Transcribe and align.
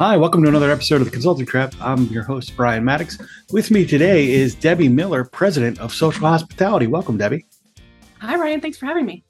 Hi, 0.00 0.16
welcome 0.16 0.42
to 0.44 0.48
another 0.48 0.70
episode 0.70 1.02
of 1.02 1.04
the 1.04 1.10
Consulting 1.10 1.44
Trap. 1.44 1.74
I'm 1.78 2.04
your 2.04 2.22
host, 2.22 2.56
Brian 2.56 2.86
Mattocks. 2.86 3.18
With 3.52 3.70
me 3.70 3.84
today 3.84 4.30
is 4.30 4.54
Debbie 4.54 4.88
Miller, 4.88 5.24
President 5.24 5.78
of 5.78 5.92
Social 5.92 6.26
Hospitality. 6.26 6.86
Welcome, 6.86 7.18
Debbie. 7.18 7.44
Hi, 8.18 8.36
Ryan. 8.36 8.62
Thanks 8.62 8.78
for 8.78 8.86
having 8.86 9.04
me. 9.04 9.24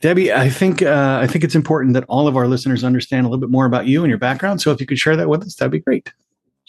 Debbie, 0.00 0.32
I 0.32 0.50
think 0.50 0.82
uh, 0.82 1.20
I 1.22 1.28
think 1.28 1.44
it's 1.44 1.54
important 1.54 1.94
that 1.94 2.02
all 2.08 2.26
of 2.26 2.36
our 2.36 2.48
listeners 2.48 2.82
understand 2.82 3.24
a 3.24 3.28
little 3.28 3.40
bit 3.40 3.50
more 3.50 3.66
about 3.66 3.86
you 3.86 4.02
and 4.02 4.08
your 4.08 4.18
background. 4.18 4.60
So 4.60 4.72
if 4.72 4.80
you 4.80 4.86
could 4.88 4.98
share 4.98 5.14
that 5.14 5.28
with 5.28 5.44
us, 5.44 5.54
that'd 5.54 5.70
be 5.70 5.78
great. 5.78 6.12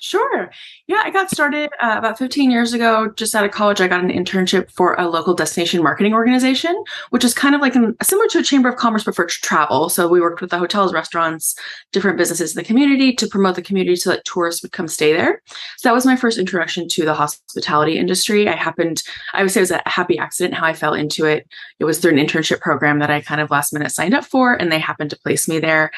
Sure. 0.05 0.51
Yeah, 0.85 1.01
I 1.03 1.09
got 1.09 1.31
started 1.31 1.71
uh, 1.81 1.95
about 1.97 2.19
15 2.19 2.51
years 2.51 2.73
ago. 2.73 3.11
Just 3.15 3.33
out 3.33 3.43
of 3.43 3.49
college, 3.49 3.81
I 3.81 3.87
got 3.87 4.04
an 4.04 4.11
internship 4.11 4.69
for 4.69 4.93
a 4.99 5.09
local 5.09 5.33
destination 5.33 5.81
marketing 5.81 6.13
organization, 6.13 6.83
which 7.09 7.23
is 7.23 7.33
kind 7.33 7.55
of 7.55 7.61
like 7.61 7.73
an, 7.73 7.96
similar 8.04 8.27
to 8.27 8.37
a 8.37 8.43
chamber 8.43 8.69
of 8.69 8.75
commerce, 8.75 9.04
but 9.04 9.15
for 9.15 9.25
travel. 9.25 9.89
So 9.89 10.07
we 10.07 10.21
worked 10.21 10.41
with 10.41 10.51
the 10.51 10.60
hotels, 10.60 10.93
restaurants, 10.93 11.55
different 11.91 12.19
businesses 12.19 12.55
in 12.55 12.61
the 12.61 12.68
community 12.68 13.13
to 13.13 13.25
promote 13.25 13.55
the 13.55 13.63
community 13.63 13.96
so 13.96 14.11
that 14.11 14.23
tourists 14.25 14.61
would 14.61 14.73
come 14.73 14.87
stay 14.87 15.11
there. 15.11 15.41
So 15.77 15.89
that 15.89 15.96
was 15.96 16.05
my 16.05 16.15
first 16.15 16.37
introduction 16.37 16.87
to 16.89 17.04
the 17.04 17.15
hospitality 17.15 17.97
industry. 17.97 18.47
I 18.47 18.55
happened, 18.55 19.01
I 19.33 19.41
would 19.41 19.51
say 19.51 19.61
it 19.61 19.63
was 19.63 19.71
a 19.71 19.82
happy 19.87 20.19
accident 20.19 20.54
how 20.54 20.68
I 20.68 20.74
fell 20.74 20.93
into 20.93 21.25
it. 21.25 21.47
It 21.79 21.85
was 21.85 21.97
through 21.97 22.11
an 22.11 22.24
internship 22.24 22.60
program 22.60 22.99
that 22.99 23.10
I 23.10 23.21
kind 23.21 23.41
of 23.41 23.49
last 23.49 23.74
minute 23.74 23.89
signed 23.91 24.13
up 24.13 24.25
for, 24.25 24.54
and 24.54 24.71
they 24.71 24.77
happened 24.77 25.10
to 25.10 25.18
place 25.18 25.47
me 25.47 25.57
there. 25.57 25.89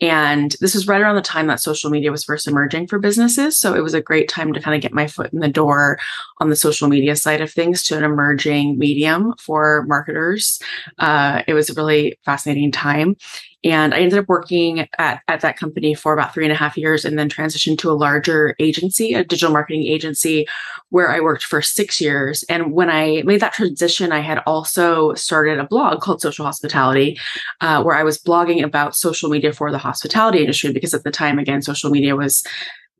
And 0.00 0.54
this 0.60 0.74
was 0.74 0.86
right 0.86 1.00
around 1.00 1.16
the 1.16 1.22
time 1.22 1.46
that 1.46 1.60
social 1.60 1.90
media 1.90 2.10
was 2.10 2.24
first 2.24 2.46
emerging 2.46 2.86
for 2.86 2.98
businesses. 2.98 3.58
So 3.58 3.74
it 3.74 3.82
was 3.82 3.94
a 3.94 4.02
great 4.02 4.28
time 4.28 4.52
to 4.52 4.60
kind 4.60 4.74
of 4.74 4.82
get 4.82 4.92
my 4.92 5.06
foot 5.06 5.32
in 5.32 5.40
the 5.40 5.48
door 5.48 5.98
on 6.38 6.50
the 6.50 6.56
social 6.56 6.88
media 6.88 7.16
side 7.16 7.40
of 7.40 7.50
things 7.50 7.82
to 7.84 7.96
an 7.96 8.04
emerging 8.04 8.78
medium 8.78 9.32
for 9.38 9.84
marketers. 9.88 10.60
Uh, 10.98 11.42
it 11.46 11.54
was 11.54 11.70
a 11.70 11.74
really 11.74 12.18
fascinating 12.24 12.72
time. 12.72 13.16
And 13.66 13.92
I 13.92 13.98
ended 13.98 14.20
up 14.20 14.28
working 14.28 14.86
at, 14.96 15.22
at 15.26 15.40
that 15.40 15.56
company 15.56 15.92
for 15.92 16.12
about 16.12 16.32
three 16.32 16.44
and 16.44 16.52
a 16.52 16.56
half 16.56 16.76
years 16.76 17.04
and 17.04 17.18
then 17.18 17.28
transitioned 17.28 17.78
to 17.78 17.90
a 17.90 17.94
larger 17.94 18.54
agency, 18.60 19.12
a 19.12 19.24
digital 19.24 19.52
marketing 19.52 19.82
agency, 19.82 20.46
where 20.90 21.10
I 21.10 21.18
worked 21.18 21.42
for 21.42 21.60
six 21.60 22.00
years. 22.00 22.44
And 22.44 22.72
when 22.72 22.88
I 22.90 23.22
made 23.24 23.40
that 23.40 23.54
transition, 23.54 24.12
I 24.12 24.20
had 24.20 24.40
also 24.46 25.14
started 25.14 25.58
a 25.58 25.66
blog 25.66 26.00
called 26.00 26.20
Social 26.20 26.44
Hospitality, 26.44 27.18
uh, 27.60 27.82
where 27.82 27.96
I 27.96 28.04
was 28.04 28.18
blogging 28.18 28.62
about 28.62 28.94
social 28.94 29.30
media 29.30 29.52
for 29.52 29.72
the 29.72 29.78
hospitality 29.78 30.38
industry 30.38 30.72
because 30.72 30.94
at 30.94 31.02
the 31.02 31.10
time, 31.10 31.40
again, 31.40 31.60
social 31.60 31.90
media 31.90 32.14
was 32.14 32.44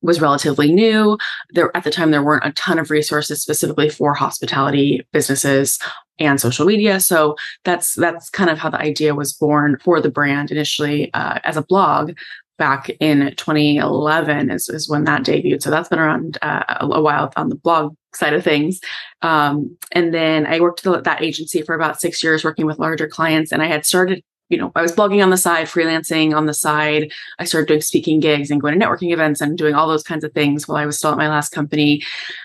was 0.02 0.20
relatively 0.20 0.72
new. 0.72 1.16
There 1.50 1.74
at 1.76 1.84
the 1.84 1.90
time 1.90 2.10
there 2.10 2.22
weren't 2.22 2.44
a 2.44 2.52
ton 2.52 2.78
of 2.78 2.90
resources 2.90 3.40
specifically 3.40 3.88
for 3.88 4.14
hospitality 4.14 5.06
businesses 5.12 5.78
and 6.18 6.40
social 6.40 6.66
media. 6.66 7.00
So 7.00 7.36
that's 7.64 7.94
that's 7.94 8.30
kind 8.30 8.50
of 8.50 8.58
how 8.58 8.70
the 8.70 8.80
idea 8.80 9.14
was 9.14 9.32
born 9.32 9.78
for 9.82 10.00
the 10.00 10.10
brand 10.10 10.50
initially 10.50 11.12
uh, 11.14 11.38
as 11.44 11.56
a 11.56 11.62
blog 11.62 12.12
back 12.58 12.88
in 13.00 13.34
2011 13.36 14.50
is, 14.50 14.68
is 14.68 14.88
when 14.88 15.04
that 15.04 15.22
debuted. 15.22 15.62
So 15.62 15.70
that's 15.70 15.88
been 15.88 15.98
around 15.98 16.38
uh, 16.42 16.64
a 16.80 17.00
while 17.00 17.32
on 17.36 17.48
the 17.48 17.54
blog 17.54 17.94
side 18.14 18.32
of 18.32 18.42
things. 18.42 18.80
Um, 19.22 19.76
and 19.92 20.14
then 20.14 20.46
I 20.46 20.60
worked 20.60 20.86
at 20.86 21.04
that 21.04 21.22
agency 21.22 21.62
for 21.62 21.74
about 21.74 22.00
six 22.00 22.22
years 22.22 22.44
working 22.44 22.66
with 22.66 22.78
larger 22.78 23.08
clients. 23.08 23.52
And 23.52 23.62
I 23.62 23.66
had 23.66 23.84
started 23.84 24.22
you 24.48 24.58
know, 24.58 24.70
I 24.76 24.82
was 24.82 24.92
blogging 24.92 25.22
on 25.22 25.30
the 25.30 25.36
side, 25.36 25.66
freelancing 25.66 26.34
on 26.34 26.46
the 26.46 26.54
side. 26.54 27.12
I 27.38 27.44
started 27.44 27.68
doing 27.68 27.80
speaking 27.80 28.20
gigs 28.20 28.50
and 28.50 28.60
going 28.60 28.78
to 28.78 28.84
networking 28.84 29.12
events 29.12 29.40
and 29.40 29.58
doing 29.58 29.74
all 29.74 29.88
those 29.88 30.04
kinds 30.04 30.24
of 30.24 30.32
things 30.32 30.68
while 30.68 30.76
I 30.78 30.86
was 30.86 30.98
still 30.98 31.10
at 31.10 31.18
my 31.18 31.28
last 31.28 31.50
company 31.50 32.02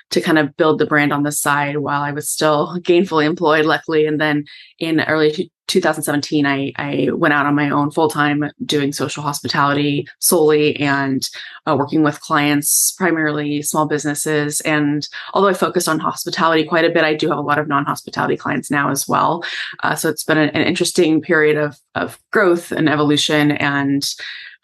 to 0.09 0.21
kind 0.21 0.39
of 0.39 0.55
build 0.58 0.80
the 0.80 0.88
brand 0.88 1.13
on 1.13 1.23
the 1.23 1.31
side 1.31 1.77
while 1.77 2.02
I 2.02 2.11
was 2.11 2.30
still 2.30 2.80
gainfully 2.81 3.25
employed, 3.25 3.66
luckily. 3.66 4.05
And 4.05 4.19
then 4.19 4.45
in 4.80 5.02
early 5.02 5.52
2017, 5.72 6.45
I, 6.45 6.73
I 6.75 7.09
went 7.14 7.33
out 7.33 7.45
on 7.45 7.55
my 7.55 7.69
own 7.69 7.91
full 7.91 8.09
time 8.09 8.52
doing 8.66 8.91
social 8.91 9.23
hospitality 9.23 10.08
solely 10.19 10.75
and 10.77 11.27
uh, 11.66 11.76
working 11.77 12.04
with 12.04 12.20
clients, 12.20 12.92
primarily 12.98 13.61
small 13.61 13.87
businesses. 13.87 14.61
And 14.61 15.08
although 15.33 15.48
I 15.48 15.54
focused 15.54 15.87
on 15.87 15.99
hospitality 15.99 16.65
quite 16.65 16.86
a 16.86 16.89
bit, 16.89 17.04
I 17.04 17.14
do 17.14 17.30
have 17.30 17.37
a 17.37 17.42
lot 17.42 17.58
of 17.58 17.67
non 17.67 17.86
hospitality 17.86 18.36
clients 18.36 18.70
now 18.70 18.92
as 18.92 19.08
well. 19.08 19.43
Uh, 19.82 19.95
so 19.95 20.09
it's 20.09 20.23
been 20.23 20.37
an, 20.37 20.49
an, 20.49 20.67
interesting 20.67 21.21
period 21.21 21.58
of, 21.58 21.77
of 21.95 22.20
growth 22.32 22.71
and 22.71 22.89
evolution 22.89 23.52
and 23.52 24.14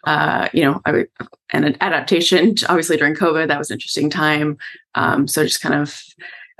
uh, 0.04 0.48
you 0.52 0.62
know, 0.62 0.80
I, 0.86 1.06
and 1.50 1.64
an 1.64 1.76
adaptation. 1.80 2.54
Obviously, 2.68 2.96
during 2.96 3.14
COVID, 3.14 3.48
that 3.48 3.58
was 3.58 3.70
an 3.70 3.74
interesting 3.74 4.08
time. 4.08 4.56
Um, 4.94 5.26
so 5.26 5.44
just 5.44 5.60
kind 5.60 5.74
of 5.74 6.00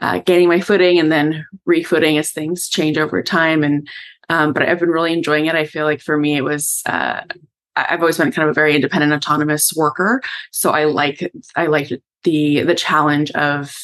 uh, 0.01 0.19
gaining 0.21 0.49
my 0.49 0.61
footing 0.61 0.99
and 0.99 1.11
then 1.11 1.47
refooting 1.65 2.19
as 2.19 2.31
things 2.31 2.69
change 2.69 2.99
over 2.99 3.23
time. 3.23 3.65
And 3.65 3.89
um, 4.29 4.53
but 4.53 4.63
I've 4.63 4.81
been 4.81 4.91
really 4.91 5.13
enjoying 5.13 5.47
it. 5.47 5.55
I 5.55 5.65
feel 5.65 5.85
like 5.85 6.01
for 6.01 6.17
me, 6.17 6.37
it 6.37 6.45
was. 6.45 6.83
Uh, 6.87 7.23
I've 7.77 8.01
always 8.01 8.19
been 8.19 8.33
kind 8.33 8.49
of 8.49 8.51
a 8.51 8.55
very 8.55 8.75
independent, 8.75 9.13
autonomous 9.13 9.73
worker, 9.77 10.21
so 10.51 10.71
I 10.71 10.85
like 10.85 11.31
I 11.55 11.67
like 11.67 11.91
the 12.25 12.63
the 12.63 12.75
challenge 12.75 13.31
of 13.33 13.77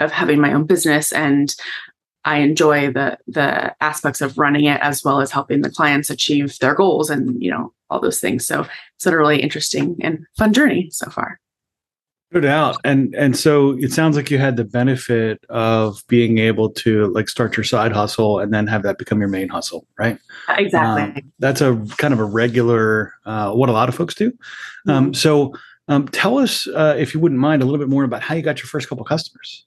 of 0.00 0.10
having 0.10 0.40
my 0.40 0.52
own 0.52 0.64
business 0.64 1.12
and 1.12 1.54
I 2.24 2.38
enjoy 2.38 2.92
the 2.92 3.18
the 3.26 3.74
aspects 3.82 4.20
of 4.20 4.38
running 4.38 4.64
it 4.64 4.80
as 4.80 5.04
well 5.04 5.20
as 5.20 5.30
helping 5.30 5.62
the 5.62 5.70
clients 5.70 6.10
achieve 6.10 6.58
their 6.58 6.74
goals 6.74 7.10
and 7.10 7.42
you 7.42 7.50
know 7.50 7.72
all 7.90 8.00
those 8.00 8.20
things. 8.20 8.46
So 8.46 8.66
it's 8.94 9.04
been 9.04 9.14
a 9.14 9.18
really 9.18 9.42
interesting 9.42 9.96
and 10.00 10.24
fun 10.38 10.52
journey 10.52 10.88
so 10.90 11.10
far. 11.10 11.40
No 12.32 12.40
doubt. 12.40 12.76
And 12.84 13.14
and 13.14 13.36
so 13.36 13.76
it 13.78 13.92
sounds 13.92 14.16
like 14.16 14.30
you 14.30 14.38
had 14.38 14.56
the 14.56 14.64
benefit 14.64 15.44
of 15.50 16.02
being 16.08 16.38
able 16.38 16.70
to 16.70 17.08
like 17.08 17.28
start 17.28 17.56
your 17.56 17.64
side 17.64 17.92
hustle 17.92 18.38
and 18.38 18.52
then 18.54 18.66
have 18.66 18.82
that 18.84 18.96
become 18.98 19.20
your 19.20 19.28
main 19.28 19.48
hustle, 19.48 19.86
right? 19.98 20.18
Exactly. 20.48 21.22
Um, 21.22 21.32
that's 21.38 21.60
a 21.60 21.84
kind 21.98 22.14
of 22.14 22.20
a 22.20 22.24
regular 22.24 23.12
uh, 23.26 23.52
what 23.52 23.68
a 23.68 23.72
lot 23.72 23.88
of 23.88 23.94
folks 23.94 24.14
do. 24.14 24.32
Um, 24.88 25.06
mm-hmm. 25.06 25.12
so 25.12 25.54
um, 25.88 26.08
tell 26.08 26.38
us, 26.38 26.66
uh, 26.68 26.94
if 26.98 27.12
you 27.12 27.20
wouldn't 27.20 27.40
mind, 27.40 27.60
a 27.60 27.64
little 27.64 27.78
bit 27.78 27.88
more 27.88 28.04
about 28.04 28.22
how 28.22 28.34
you 28.34 28.42
got 28.42 28.58
your 28.58 28.66
first 28.66 28.88
couple 28.88 29.04
customers. 29.04 29.66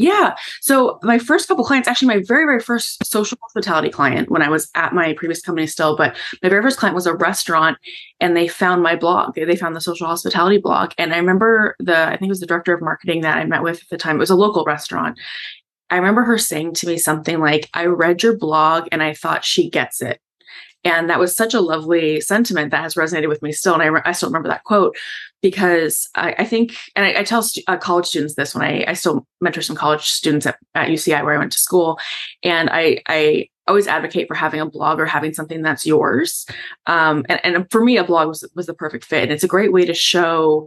Yeah. 0.00 0.34
So 0.62 0.98
my 1.02 1.18
first 1.18 1.46
couple 1.46 1.62
clients, 1.62 1.86
actually 1.86 2.08
my 2.08 2.22
very, 2.26 2.46
very 2.46 2.60
first 2.60 3.04
social 3.04 3.36
hospitality 3.42 3.90
client 3.90 4.30
when 4.30 4.40
I 4.40 4.48
was 4.48 4.70
at 4.74 4.94
my 4.94 5.12
previous 5.12 5.42
company 5.42 5.66
still, 5.66 5.94
but 5.94 6.16
my 6.42 6.48
very 6.48 6.62
first 6.62 6.78
client 6.78 6.94
was 6.94 7.04
a 7.04 7.12
restaurant 7.12 7.76
and 8.18 8.34
they 8.34 8.48
found 8.48 8.82
my 8.82 8.96
blog. 8.96 9.34
They 9.34 9.56
found 9.56 9.76
the 9.76 9.80
social 9.82 10.06
hospitality 10.06 10.56
blog. 10.56 10.92
And 10.96 11.12
I 11.12 11.18
remember 11.18 11.76
the, 11.80 11.98
I 11.98 12.16
think 12.16 12.22
it 12.22 12.30
was 12.30 12.40
the 12.40 12.46
director 12.46 12.72
of 12.72 12.80
marketing 12.80 13.20
that 13.20 13.36
I 13.36 13.44
met 13.44 13.62
with 13.62 13.82
at 13.82 13.90
the 13.90 13.98
time. 13.98 14.16
It 14.16 14.20
was 14.20 14.30
a 14.30 14.36
local 14.36 14.64
restaurant. 14.64 15.18
I 15.90 15.96
remember 15.96 16.22
her 16.22 16.38
saying 16.38 16.72
to 16.76 16.86
me 16.86 16.96
something 16.96 17.38
like, 17.38 17.68
I 17.74 17.84
read 17.84 18.22
your 18.22 18.38
blog 18.38 18.88
and 18.90 19.02
I 19.02 19.12
thought 19.12 19.44
she 19.44 19.68
gets 19.68 20.00
it. 20.00 20.18
And 20.84 21.10
that 21.10 21.18
was 21.18 21.36
such 21.36 21.52
a 21.52 21.60
lovely 21.60 22.20
sentiment 22.20 22.70
that 22.70 22.82
has 22.82 22.94
resonated 22.94 23.28
with 23.28 23.42
me 23.42 23.52
still. 23.52 23.74
And 23.74 23.82
I, 23.82 23.86
re- 23.86 24.02
I 24.04 24.12
still 24.12 24.28
remember 24.28 24.48
that 24.48 24.64
quote 24.64 24.96
because 25.42 26.08
I, 26.14 26.34
I 26.38 26.44
think, 26.44 26.74
and 26.96 27.04
I, 27.04 27.20
I 27.20 27.24
tell 27.24 27.42
stu- 27.42 27.62
uh, 27.66 27.76
college 27.76 28.06
students 28.06 28.34
this 28.34 28.54
when 28.54 28.64
I, 28.64 28.84
I 28.88 28.94
still 28.94 29.26
mentor 29.40 29.62
some 29.62 29.76
college 29.76 30.06
students 30.06 30.46
at, 30.46 30.58
at 30.74 30.88
UCI 30.88 31.22
where 31.24 31.34
I 31.34 31.38
went 31.38 31.52
to 31.52 31.58
school. 31.58 31.98
And 32.42 32.70
I, 32.70 33.02
I 33.08 33.48
always 33.68 33.86
advocate 33.86 34.26
for 34.26 34.34
having 34.34 34.60
a 34.60 34.66
blog 34.66 34.98
or 34.98 35.06
having 35.06 35.34
something 35.34 35.62
that's 35.62 35.86
yours. 35.86 36.46
Um, 36.86 37.24
and, 37.28 37.40
and 37.44 37.70
for 37.70 37.84
me, 37.84 37.96
a 37.96 38.04
blog 38.04 38.28
was, 38.28 38.48
was 38.54 38.66
the 38.66 38.74
perfect 38.74 39.04
fit. 39.04 39.24
And 39.24 39.32
it's 39.32 39.44
a 39.44 39.48
great 39.48 39.72
way 39.72 39.84
to 39.84 39.94
show 39.94 40.66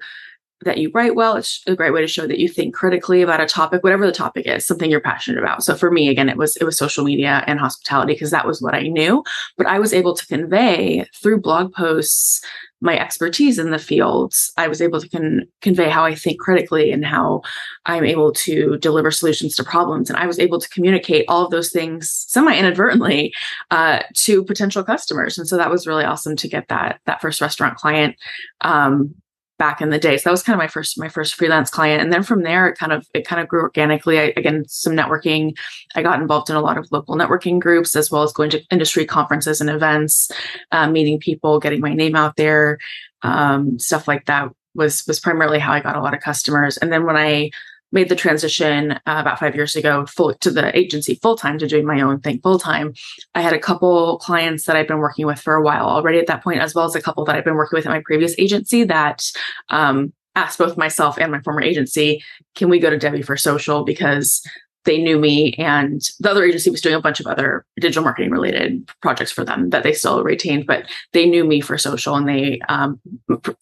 that 0.63 0.77
you 0.77 0.91
write 0.93 1.15
well. 1.15 1.35
It's 1.35 1.61
a 1.67 1.75
great 1.75 1.93
way 1.93 2.01
to 2.01 2.07
show 2.07 2.27
that 2.27 2.39
you 2.39 2.47
think 2.47 2.73
critically 2.73 3.21
about 3.21 3.41
a 3.41 3.45
topic, 3.45 3.83
whatever 3.83 4.05
the 4.05 4.11
topic 4.11 4.45
is, 4.47 4.65
something 4.65 4.89
you're 4.89 5.01
passionate 5.01 5.41
about. 5.41 5.63
So 5.63 5.75
for 5.75 5.91
me, 5.91 6.09
again, 6.09 6.29
it 6.29 6.37
was 6.37 6.55
it 6.57 6.63
was 6.63 6.77
social 6.77 7.03
media 7.03 7.43
and 7.47 7.59
hospitality 7.59 8.13
because 8.13 8.31
that 8.31 8.47
was 8.47 8.61
what 8.61 8.75
I 8.75 8.87
knew. 8.87 9.23
But 9.57 9.67
I 9.67 9.79
was 9.79 9.93
able 9.93 10.15
to 10.15 10.25
convey 10.27 11.05
through 11.21 11.41
blog 11.41 11.73
posts 11.73 12.41
my 12.83 12.99
expertise 12.99 13.57
in 13.57 13.71
the 13.71 13.79
fields. 13.79 14.51
I 14.57 14.67
was 14.67 14.81
able 14.81 14.99
to 14.99 15.07
con- 15.07 15.47
convey 15.61 15.89
how 15.89 16.03
I 16.03 16.13
think 16.13 16.39
critically 16.39 16.91
and 16.91 17.05
how 17.05 17.41
I'm 17.85 18.03
able 18.03 18.33
to 18.33 18.77
deliver 18.77 19.09
solutions 19.09 19.55
to 19.55 19.63
problems. 19.63 20.09
And 20.09 20.19
I 20.19 20.27
was 20.27 20.37
able 20.37 20.59
to 20.59 20.67
communicate 20.67 21.23
all 21.29 21.45
of 21.45 21.51
those 21.51 21.71
things 21.71 22.11
semi 22.27 22.55
inadvertently 22.55 23.33
uh, 23.71 24.01
to 24.15 24.43
potential 24.43 24.83
customers. 24.83 25.37
And 25.37 25.47
so 25.47 25.55
that 25.55 25.71
was 25.71 25.87
really 25.87 26.03
awesome 26.03 26.35
to 26.35 26.47
get 26.47 26.67
that 26.67 26.99
that 27.05 27.21
first 27.21 27.39
restaurant 27.39 27.77
client. 27.77 28.17
Um, 28.61 29.15
back 29.63 29.79
in 29.79 29.91
the 29.91 29.97
day. 29.97 30.17
So 30.17 30.23
that 30.25 30.31
was 30.31 30.43
kind 30.43 30.55
of 30.55 30.59
my 30.59 30.67
first 30.67 30.99
my 30.99 31.07
first 31.07 31.35
freelance 31.35 31.69
client, 31.69 32.01
and 32.01 32.11
then 32.11 32.21
from 32.21 32.43
there 32.43 32.67
it 32.67 32.77
kind 32.77 32.91
of 32.91 33.07
it 33.13 33.25
kind 33.25 33.41
of 33.41 33.47
grew 33.47 33.61
organically. 33.61 34.19
I, 34.19 34.33
again, 34.35 34.65
some 34.67 34.93
networking. 34.93 35.55
I 35.95 36.03
got 36.03 36.19
involved 36.19 36.49
in 36.49 36.57
a 36.57 36.61
lot 36.61 36.77
of 36.77 36.91
local 36.91 37.15
networking 37.15 37.61
groups 37.61 37.95
as 37.95 38.11
well 38.11 38.23
as 38.23 38.33
going 38.33 38.49
to 38.49 38.61
industry 38.71 39.05
conferences 39.05 39.61
and 39.61 39.69
events, 39.69 40.29
uh, 40.73 40.89
meeting 40.89 41.17
people, 41.17 41.61
getting 41.61 41.79
my 41.79 41.93
name 41.93 42.13
out 42.13 42.35
there, 42.35 42.77
um, 43.21 43.79
stuff 43.79 44.05
like 44.05 44.25
that 44.25 44.49
was 44.75 45.05
was 45.07 45.21
primarily 45.21 45.59
how 45.59 45.71
I 45.71 45.79
got 45.79 45.95
a 45.95 46.01
lot 46.01 46.13
of 46.13 46.19
customers. 46.19 46.75
And 46.75 46.91
then 46.91 47.05
when 47.05 47.15
I 47.15 47.51
made 47.93 48.09
the 48.09 48.15
transition 48.15 48.91
uh, 48.91 48.97
about 49.05 49.39
five 49.39 49.55
years 49.55 49.75
ago 49.75 50.05
full 50.05 50.33
to 50.33 50.51
the 50.51 50.77
agency 50.77 51.15
full 51.21 51.37
time 51.37 51.57
to 51.59 51.67
doing 51.67 51.85
my 51.85 52.01
own 52.01 52.19
thing 52.19 52.39
full 52.41 52.59
time. 52.59 52.93
I 53.35 53.41
had 53.41 53.53
a 53.53 53.59
couple 53.59 54.17
clients 54.17 54.65
that 54.65 54.75
I've 54.75 54.87
been 54.87 54.97
working 54.97 55.25
with 55.25 55.39
for 55.39 55.53
a 55.53 55.61
while 55.61 55.85
already 55.85 56.19
at 56.19 56.27
that 56.27 56.43
point, 56.43 56.59
as 56.59 56.75
well 56.75 56.85
as 56.85 56.95
a 56.95 57.01
couple 57.01 57.23
that 57.25 57.35
I've 57.35 57.45
been 57.45 57.55
working 57.55 57.77
with 57.77 57.85
at 57.85 57.91
my 57.91 58.01
previous 58.03 58.35
agency 58.37 58.83
that 58.85 59.23
um, 59.69 60.11
asked 60.35 60.57
both 60.57 60.75
myself 60.75 61.17
and 61.19 61.31
my 61.31 61.39
former 61.41 61.61
agency, 61.61 62.23
can 62.55 62.67
we 62.67 62.79
go 62.79 62.89
to 62.89 62.97
Debbie 62.97 63.21
for 63.21 63.37
social? 63.37 63.83
Because 63.83 64.45
they 64.85 65.01
knew 65.01 65.17
me 65.17 65.53
and 65.53 66.01
the 66.19 66.29
other 66.29 66.43
agency 66.43 66.69
was 66.69 66.81
doing 66.81 66.95
a 66.95 67.01
bunch 67.01 67.19
of 67.19 67.27
other 67.27 67.65
digital 67.79 68.03
marketing 68.03 68.31
related 68.31 68.85
projects 69.01 69.31
for 69.31 69.45
them 69.45 69.69
that 69.69 69.83
they 69.83 69.93
still 69.93 70.21
retained 70.23 70.65
but 70.65 70.85
they 71.13 71.25
knew 71.25 71.45
me 71.45 71.61
for 71.61 71.77
social 71.77 72.15
and 72.15 72.27
they 72.27 72.59
um, 72.67 72.99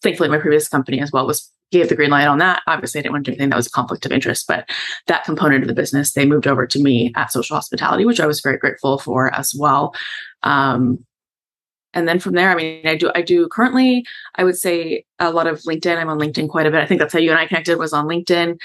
thankfully 0.02 0.28
my 0.28 0.38
previous 0.38 0.68
company 0.68 1.00
as 1.00 1.12
well 1.12 1.24
was 1.24 1.52
gave 1.72 1.88
the 1.88 1.96
green 1.96 2.10
light 2.10 2.26
on 2.26 2.38
that. 2.38 2.62
Obviously 2.66 3.00
i 3.00 3.02
didn't 3.02 3.12
want 3.12 3.24
to 3.24 3.30
do 3.30 3.34
anything 3.34 3.50
that 3.50 3.56
was 3.56 3.66
a 3.66 3.70
conflict 3.70 4.06
of 4.06 4.12
interest 4.12 4.46
but 4.46 4.68
that 5.06 5.24
component 5.24 5.62
of 5.62 5.68
the 5.68 5.74
business 5.74 6.12
they 6.12 6.26
moved 6.26 6.46
over 6.46 6.66
to 6.66 6.80
me 6.80 7.12
at 7.16 7.32
social 7.32 7.56
hospitality 7.56 8.04
which 8.04 8.20
i 8.20 8.26
was 8.26 8.40
very 8.40 8.58
grateful 8.58 8.98
for 8.98 9.34
as 9.34 9.54
well. 9.54 9.94
Um, 10.42 11.04
and 11.94 12.08
then 12.08 12.18
from 12.18 12.34
there 12.34 12.50
i 12.50 12.54
mean 12.54 12.86
i 12.86 12.96
do 12.96 13.10
i 13.14 13.22
do 13.22 13.48
currently 13.48 14.04
i 14.36 14.44
would 14.44 14.56
say 14.56 15.04
a 15.18 15.30
lot 15.30 15.46
of 15.46 15.60
linkedin. 15.62 15.98
I'm 15.98 16.08
on 16.08 16.18
linkedin 16.18 16.48
quite 16.48 16.66
a 16.66 16.70
bit. 16.70 16.82
I 16.82 16.86
think 16.86 17.00
that's 17.00 17.12
how 17.12 17.18
you 17.18 17.30
and 17.30 17.38
i 17.38 17.46
connected 17.46 17.78
was 17.78 17.92
on 17.92 18.06
linkedin. 18.06 18.58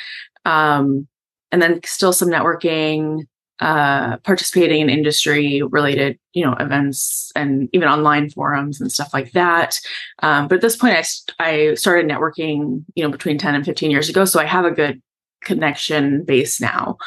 Um, 0.46 1.08
and 1.52 1.62
then 1.62 1.80
still 1.86 2.14
some 2.14 2.30
networking 2.30 3.26
uh, 3.60 4.18
participating 4.18 4.82
in 4.82 4.90
industry 4.90 5.62
related 5.64 6.20
you 6.34 6.46
know 6.46 6.54
events 6.60 7.32
and 7.36 7.70
even 7.74 7.88
online 7.88 8.30
forums 8.30 8.80
and 8.80 8.92
stuff 8.92 9.14
like 9.14 9.32
that. 9.32 9.80
Um, 10.22 10.48
but 10.48 10.56
at 10.56 10.62
this 10.62 10.76
point 10.76 10.96
I, 10.96 11.04
I 11.40 11.74
started 11.76 12.10
networking 12.10 12.84
you 12.96 13.04
know 13.04 13.10
between 13.10 13.38
10 13.38 13.56
and 13.56 13.66
15 13.66 13.92
years 13.92 14.10
ago 14.10 14.26
so 14.26 14.40
i 14.40 14.46
have 14.46 14.66
a 14.66 14.72
good 14.72 15.02
connection 15.44 16.24
base 16.24 16.60
now 16.60 16.98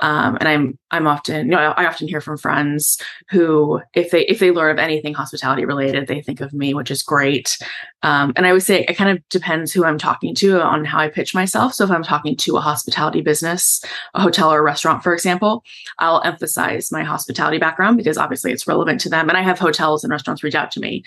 um, 0.00 0.36
and 0.40 0.48
i'm 0.48 0.78
i'm 0.90 1.06
often 1.06 1.46
you 1.46 1.52
know 1.52 1.58
I, 1.58 1.86
often 1.86 2.08
hear 2.08 2.20
from 2.20 2.36
friends 2.36 3.00
who 3.30 3.80
if 3.94 4.10
they 4.10 4.26
if 4.26 4.38
they 4.38 4.50
learn 4.50 4.70
of 4.70 4.78
anything 4.78 5.14
hospitality 5.14 5.64
related 5.64 6.06
they 6.06 6.20
think 6.20 6.40
of 6.40 6.52
me 6.52 6.74
which 6.74 6.90
is 6.90 7.02
great. 7.02 7.58
Um, 8.02 8.32
and 8.36 8.46
i 8.46 8.52
would 8.52 8.62
say 8.62 8.84
it 8.84 8.96
kind 8.96 9.10
of 9.10 9.26
depends 9.28 9.72
who 9.72 9.84
i'm 9.84 9.98
talking 9.98 10.34
to 10.36 10.60
on 10.60 10.84
how 10.84 10.98
i 10.98 11.08
pitch 11.08 11.34
myself. 11.34 11.74
So 11.74 11.84
if 11.84 11.90
i'm 11.90 12.02
talking 12.02 12.36
to 12.36 12.56
a 12.56 12.60
hospitality 12.60 13.20
business 13.20 13.82
a 14.14 14.20
hotel 14.20 14.52
or 14.52 14.58
a 14.58 14.62
restaurant 14.62 15.02
for 15.02 15.14
example 15.14 15.64
i'll 15.98 16.22
emphasize 16.24 16.92
my 16.92 17.02
hospitality 17.02 17.58
background 17.58 17.96
because 17.96 18.18
obviously 18.18 18.52
it's 18.52 18.66
relevant 18.66 19.00
to 19.02 19.08
them. 19.08 19.28
And 19.28 19.38
i 19.38 19.42
have 19.42 19.58
hotels 19.58 20.04
and 20.04 20.10
restaurants 20.10 20.42
reach 20.42 20.54
out 20.54 20.70
to 20.72 20.80
me 20.80 21.04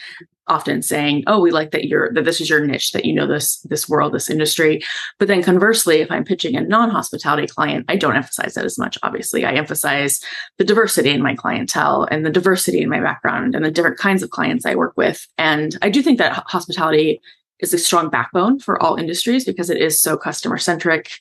often 0.49 0.81
saying, 0.81 1.23
"Oh, 1.27 1.39
we 1.39 1.51
like 1.51 1.71
that 1.71 1.85
you're 1.85 2.11
that 2.13 2.25
this 2.25 2.41
is 2.41 2.49
your 2.49 2.65
niche, 2.65 2.91
that 2.91 3.05
you 3.05 3.13
know 3.13 3.27
this 3.27 3.59
this 3.61 3.87
world, 3.87 4.13
this 4.13 4.29
industry." 4.29 4.81
But 5.17 5.27
then 5.27 5.43
conversely, 5.43 5.97
if 6.01 6.11
I'm 6.11 6.25
pitching 6.25 6.55
a 6.55 6.61
non-hospitality 6.61 7.47
client, 7.47 7.85
I 7.87 7.95
don't 7.95 8.15
emphasize 8.15 8.55
that 8.55 8.65
as 8.65 8.78
much. 8.79 8.97
Obviously, 9.03 9.45
I 9.45 9.53
emphasize 9.53 10.23
the 10.57 10.63
diversity 10.63 11.11
in 11.11 11.21
my 11.21 11.35
clientele 11.35 12.07
and 12.09 12.25
the 12.25 12.31
diversity 12.31 12.81
in 12.81 12.89
my 12.89 12.99
background 12.99 13.55
and 13.55 13.63
the 13.63 13.71
different 13.71 13.97
kinds 13.97 14.23
of 14.23 14.31
clients 14.31 14.65
I 14.65 14.75
work 14.75 14.97
with. 14.97 15.27
And 15.37 15.77
I 15.81 15.89
do 15.89 16.01
think 16.01 16.17
that 16.17 16.43
hospitality 16.47 17.21
is 17.59 17.73
a 17.73 17.77
strong 17.77 18.09
backbone 18.09 18.59
for 18.59 18.81
all 18.81 18.95
industries 18.95 19.45
because 19.45 19.69
it 19.69 19.81
is 19.81 19.99
so 20.01 20.17
customer 20.17 20.57
centric 20.57 21.11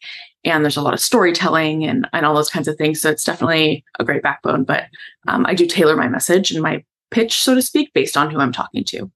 and 0.45 0.65
there's 0.65 0.77
a 0.77 0.83
lot 0.83 0.95
of 0.95 1.01
storytelling 1.01 1.85
and, 1.85 2.09
and 2.13 2.25
all 2.25 2.35
those 2.35 2.51
kinds 2.51 2.69
of 2.69 2.77
things. 2.77 3.01
So 3.01 3.11
it's 3.11 3.25
definitely 3.25 3.85
a 3.99 4.05
great 4.05 4.23
backbone. 4.23 4.65
But 4.65 4.87
um, 5.27 5.45
I 5.47 5.55
do 5.55 5.67
tailor 5.67 5.97
my 5.97 6.09
message 6.09 6.51
and 6.51 6.63
my 6.63 6.85
pitch, 7.11 7.41
so 7.41 7.55
to 7.55 7.63
speak, 7.63 7.93
based 7.93 8.17
on 8.17 8.31
who 8.31 8.39
I'm 8.39 8.53
talking 8.53 8.85
to. 8.85 9.11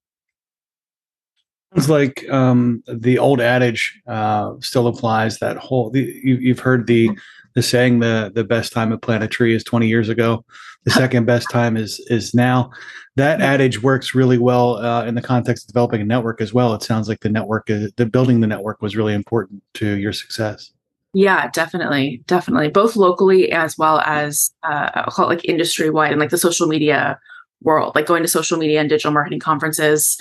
Sounds 1.73 1.89
like 1.89 2.29
um, 2.29 2.83
the 2.87 3.17
old 3.17 3.41
adage 3.41 3.99
uh, 4.05 4.53
still 4.59 4.87
applies. 4.87 5.39
That 5.39 5.57
whole 5.57 5.89
the, 5.89 6.19
you, 6.23 6.53
have 6.53 6.59
heard 6.59 6.85
the 6.85 7.09
the 7.55 7.61
saying 7.63 7.99
the 7.99 8.31
the 8.33 8.43
best 8.43 8.73
time 8.73 8.89
to 8.89 8.97
plant 8.97 9.23
a 9.23 9.27
tree 9.27 9.55
is 9.55 9.63
20 9.63 9.87
years 9.87 10.09
ago. 10.09 10.43
The 10.85 10.91
second 10.91 11.25
best 11.25 11.49
time 11.49 11.77
is 11.77 11.99
is 12.07 12.33
now. 12.33 12.71
That 13.15 13.41
adage 13.41 13.83
works 13.83 14.15
really 14.15 14.39
well 14.39 14.77
uh, 14.77 15.05
in 15.05 15.13
the 15.13 15.21
context 15.21 15.65
of 15.65 15.67
developing 15.67 16.01
a 16.01 16.05
network 16.05 16.41
as 16.41 16.53
well. 16.53 16.73
It 16.73 16.81
sounds 16.81 17.07
like 17.07 17.19
the 17.19 17.29
network 17.29 17.69
is 17.69 17.91
the 17.95 18.05
building 18.05 18.39
the 18.39 18.47
network 18.47 18.81
was 18.81 18.95
really 18.95 19.13
important 19.13 19.61
to 19.75 19.97
your 19.97 20.13
success. 20.13 20.71
Yeah, 21.13 21.47
definitely, 21.51 22.23
definitely, 22.25 22.69
both 22.69 22.95
locally 22.95 23.51
as 23.51 23.77
well 23.77 23.99
as 23.99 24.51
uh, 24.63 24.89
I'll 24.95 25.11
call 25.11 25.25
it 25.25 25.35
like 25.35 25.45
industry 25.45 25.91
wide 25.91 26.11
and 26.11 26.19
like 26.19 26.31
the 26.31 26.39
social 26.39 26.67
media 26.67 27.19
world, 27.61 27.95
like 27.95 28.07
going 28.07 28.23
to 28.23 28.27
social 28.27 28.57
media 28.57 28.79
and 28.79 28.89
digital 28.89 29.11
marketing 29.11 29.39
conferences 29.39 30.19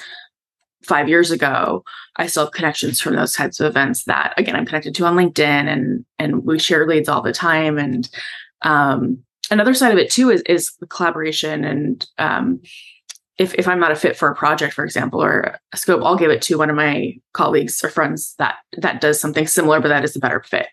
five 0.84 1.08
years 1.08 1.30
ago, 1.30 1.84
I 2.16 2.26
still 2.26 2.44
have 2.44 2.52
connections 2.52 3.00
from 3.00 3.16
those 3.16 3.34
types 3.34 3.60
of 3.60 3.66
events 3.66 4.04
that 4.04 4.34
again 4.36 4.56
I'm 4.56 4.66
connected 4.66 4.94
to 4.96 5.06
on 5.06 5.16
LinkedIn 5.16 5.40
and 5.40 6.04
and 6.18 6.44
we 6.44 6.58
share 6.58 6.86
leads 6.86 7.08
all 7.08 7.22
the 7.22 7.32
time. 7.32 7.78
And 7.78 8.08
um, 8.62 9.18
another 9.50 9.74
side 9.74 9.92
of 9.92 9.98
it 9.98 10.10
too 10.10 10.30
is 10.30 10.42
is 10.42 10.70
collaboration 10.88 11.64
and 11.64 12.06
um, 12.18 12.60
if 13.38 13.54
if 13.54 13.66
I'm 13.66 13.80
not 13.80 13.92
a 13.92 13.96
fit 13.96 14.16
for 14.16 14.28
a 14.28 14.34
project, 14.34 14.74
for 14.74 14.84
example, 14.84 15.22
or 15.22 15.58
a 15.72 15.76
scope, 15.76 16.02
I'll 16.04 16.16
give 16.16 16.30
it 16.30 16.42
to 16.42 16.58
one 16.58 16.70
of 16.70 16.76
my 16.76 17.14
colleagues 17.32 17.82
or 17.82 17.88
friends 17.88 18.34
that 18.38 18.56
that 18.78 19.00
does 19.00 19.20
something 19.20 19.46
similar, 19.46 19.80
but 19.80 19.88
that 19.88 20.04
is 20.04 20.14
a 20.16 20.20
better 20.20 20.42
fit. 20.42 20.68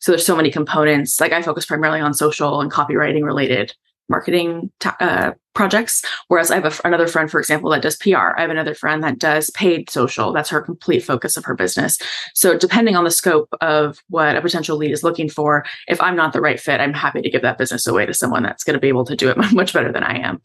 So 0.00 0.12
there's 0.12 0.26
so 0.26 0.36
many 0.36 0.50
components. 0.50 1.20
Like 1.20 1.32
I 1.32 1.40
focus 1.40 1.64
primarily 1.64 2.00
on 2.00 2.12
social 2.12 2.60
and 2.60 2.70
copywriting 2.70 3.24
related 3.24 3.74
marketing 4.08 4.70
uh, 5.00 5.32
projects. 5.54 6.02
Whereas 6.28 6.50
I 6.50 6.56
have 6.56 6.64
a, 6.64 6.86
another 6.86 7.06
friend, 7.06 7.30
for 7.30 7.40
example, 7.40 7.70
that 7.70 7.82
does 7.82 7.96
PR. 7.96 8.36
I 8.36 8.42
have 8.42 8.50
another 8.50 8.74
friend 8.74 9.02
that 9.02 9.18
does 9.18 9.50
paid 9.50 9.88
social. 9.88 10.32
That's 10.32 10.50
her 10.50 10.60
complete 10.60 11.00
focus 11.00 11.36
of 11.36 11.44
her 11.44 11.54
business. 11.54 11.98
So 12.34 12.58
depending 12.58 12.96
on 12.96 13.04
the 13.04 13.10
scope 13.10 13.48
of 13.60 13.98
what 14.08 14.36
a 14.36 14.42
potential 14.42 14.76
lead 14.76 14.90
is 14.90 15.02
looking 15.02 15.28
for, 15.28 15.64
if 15.88 16.00
I'm 16.00 16.16
not 16.16 16.32
the 16.32 16.40
right 16.40 16.60
fit, 16.60 16.80
I'm 16.80 16.92
happy 16.92 17.22
to 17.22 17.30
give 17.30 17.42
that 17.42 17.58
business 17.58 17.86
away 17.86 18.06
to 18.06 18.14
someone 18.14 18.42
that's 18.42 18.64
going 18.64 18.74
to 18.74 18.80
be 18.80 18.88
able 18.88 19.04
to 19.06 19.16
do 19.16 19.30
it 19.30 19.36
much 19.52 19.72
better 19.72 19.92
than 19.92 20.02
I 20.02 20.18
am. 20.18 20.42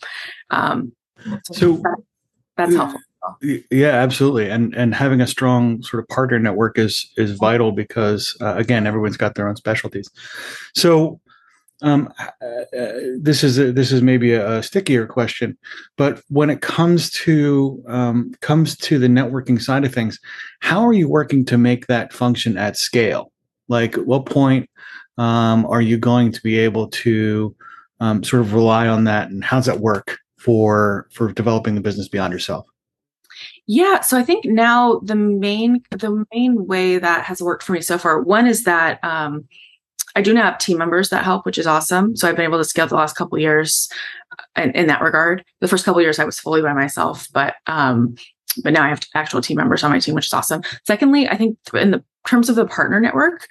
Um, 0.51 0.93
so 1.51 1.73
that, 1.77 1.97
that's 2.55 2.75
helpful. 2.75 3.01
Yeah, 3.69 3.95
absolutely. 3.95 4.49
And 4.49 4.73
and 4.73 4.95
having 4.95 5.19
a 5.19 5.27
strong 5.27 5.83
sort 5.83 6.01
of 6.01 6.07
partner 6.07 6.39
network 6.39 6.77
is 6.79 7.11
is 7.17 7.31
vital 7.31 7.73
because 7.73 8.37
uh, 8.39 8.55
again, 8.55 8.87
everyone's 8.87 9.17
got 9.17 9.35
their 9.35 9.49
own 9.49 9.57
specialties. 9.57 10.09
So 10.73 11.19
um, 11.81 12.13
uh, 12.19 12.45
uh, 12.77 12.99
this 13.17 13.43
is 13.43 13.57
a, 13.57 13.71
this 13.71 13.91
is 13.91 14.01
maybe 14.01 14.33
a, 14.33 14.57
a, 14.57 14.63
stickier 14.63 15.05
question, 15.05 15.57
but 15.97 16.21
when 16.27 16.49
it 16.49 16.61
comes 16.61 17.09
to 17.11 17.81
um, 17.87 18.33
comes 18.41 18.75
to 18.77 18.99
the 18.99 19.07
networking 19.07 19.61
side 19.61 19.85
of 19.85 19.93
things, 19.93 20.19
how 20.59 20.85
are 20.85 20.93
you 20.93 21.07
working 21.07 21.45
to 21.45 21.57
make 21.57 21.87
that 21.87 22.11
function 22.11 22.57
at 22.57 22.75
scale? 22.75 23.31
Like, 23.69 23.97
at 23.97 24.05
what 24.05 24.25
point 24.25 24.69
um, 25.17 25.65
are 25.67 25.81
you 25.81 25.97
going 25.97 26.31
to 26.33 26.41
be 26.41 26.57
able 26.59 26.89
to 26.89 27.55
um, 28.01 28.23
sort 28.23 28.41
of 28.41 28.53
rely 28.53 28.87
on 28.87 29.05
that, 29.05 29.29
and 29.29 29.43
how 29.43 29.57
does 29.57 29.65
that 29.67 29.79
work 29.79 30.17
for 30.37 31.07
for 31.13 31.31
developing 31.31 31.75
the 31.75 31.81
business 31.81 32.09
beyond 32.09 32.33
yourself? 32.33 32.67
Yeah, 33.67 34.01
so 34.01 34.17
I 34.17 34.23
think 34.23 34.43
now 34.45 34.99
the 34.99 35.15
main 35.15 35.83
the 35.91 36.25
main 36.33 36.65
way 36.67 36.97
that 36.97 37.23
has 37.23 37.41
worked 37.41 37.63
for 37.63 37.71
me 37.71 37.81
so 37.81 37.97
far, 37.97 38.21
one 38.21 38.47
is 38.47 38.63
that 38.63 39.01
um, 39.03 39.47
I 40.15 40.21
do 40.21 40.33
now 40.33 40.43
have 40.43 40.57
team 40.57 40.77
members 40.77 41.09
that 41.09 41.23
help, 41.23 41.45
which 41.45 41.57
is 41.57 41.67
awesome. 41.67 42.15
So 42.15 42.27
I've 42.27 42.35
been 42.35 42.45
able 42.45 42.57
to 42.57 42.65
scale 42.65 42.87
the 42.87 42.95
last 42.95 43.15
couple 43.15 43.37
years 43.37 43.89
uh, 44.31 44.61
in, 44.63 44.71
in, 44.71 44.87
that 44.87 45.01
regard. 45.01 45.43
The 45.61 45.67
first 45.67 45.85
couple 45.85 46.01
years 46.01 46.19
I 46.19 46.25
was 46.25 46.39
fully 46.39 46.61
by 46.61 46.73
myself, 46.73 47.27
but 47.31 47.55
um, 47.67 48.15
but 48.63 48.73
now 48.73 48.83
I 48.83 48.89
have 48.89 49.01
actual 49.13 49.41
team 49.41 49.57
members 49.57 49.83
on 49.83 49.91
my 49.91 49.99
team, 49.99 50.15
which 50.15 50.27
is 50.27 50.33
awesome. 50.33 50.61
Secondly, 50.85 51.27
I 51.27 51.37
think 51.37 51.57
in 51.73 51.91
the 51.91 52.03
terms 52.27 52.49
of 52.49 52.55
the 52.55 52.65
partner 52.65 52.99
network, 52.99 53.47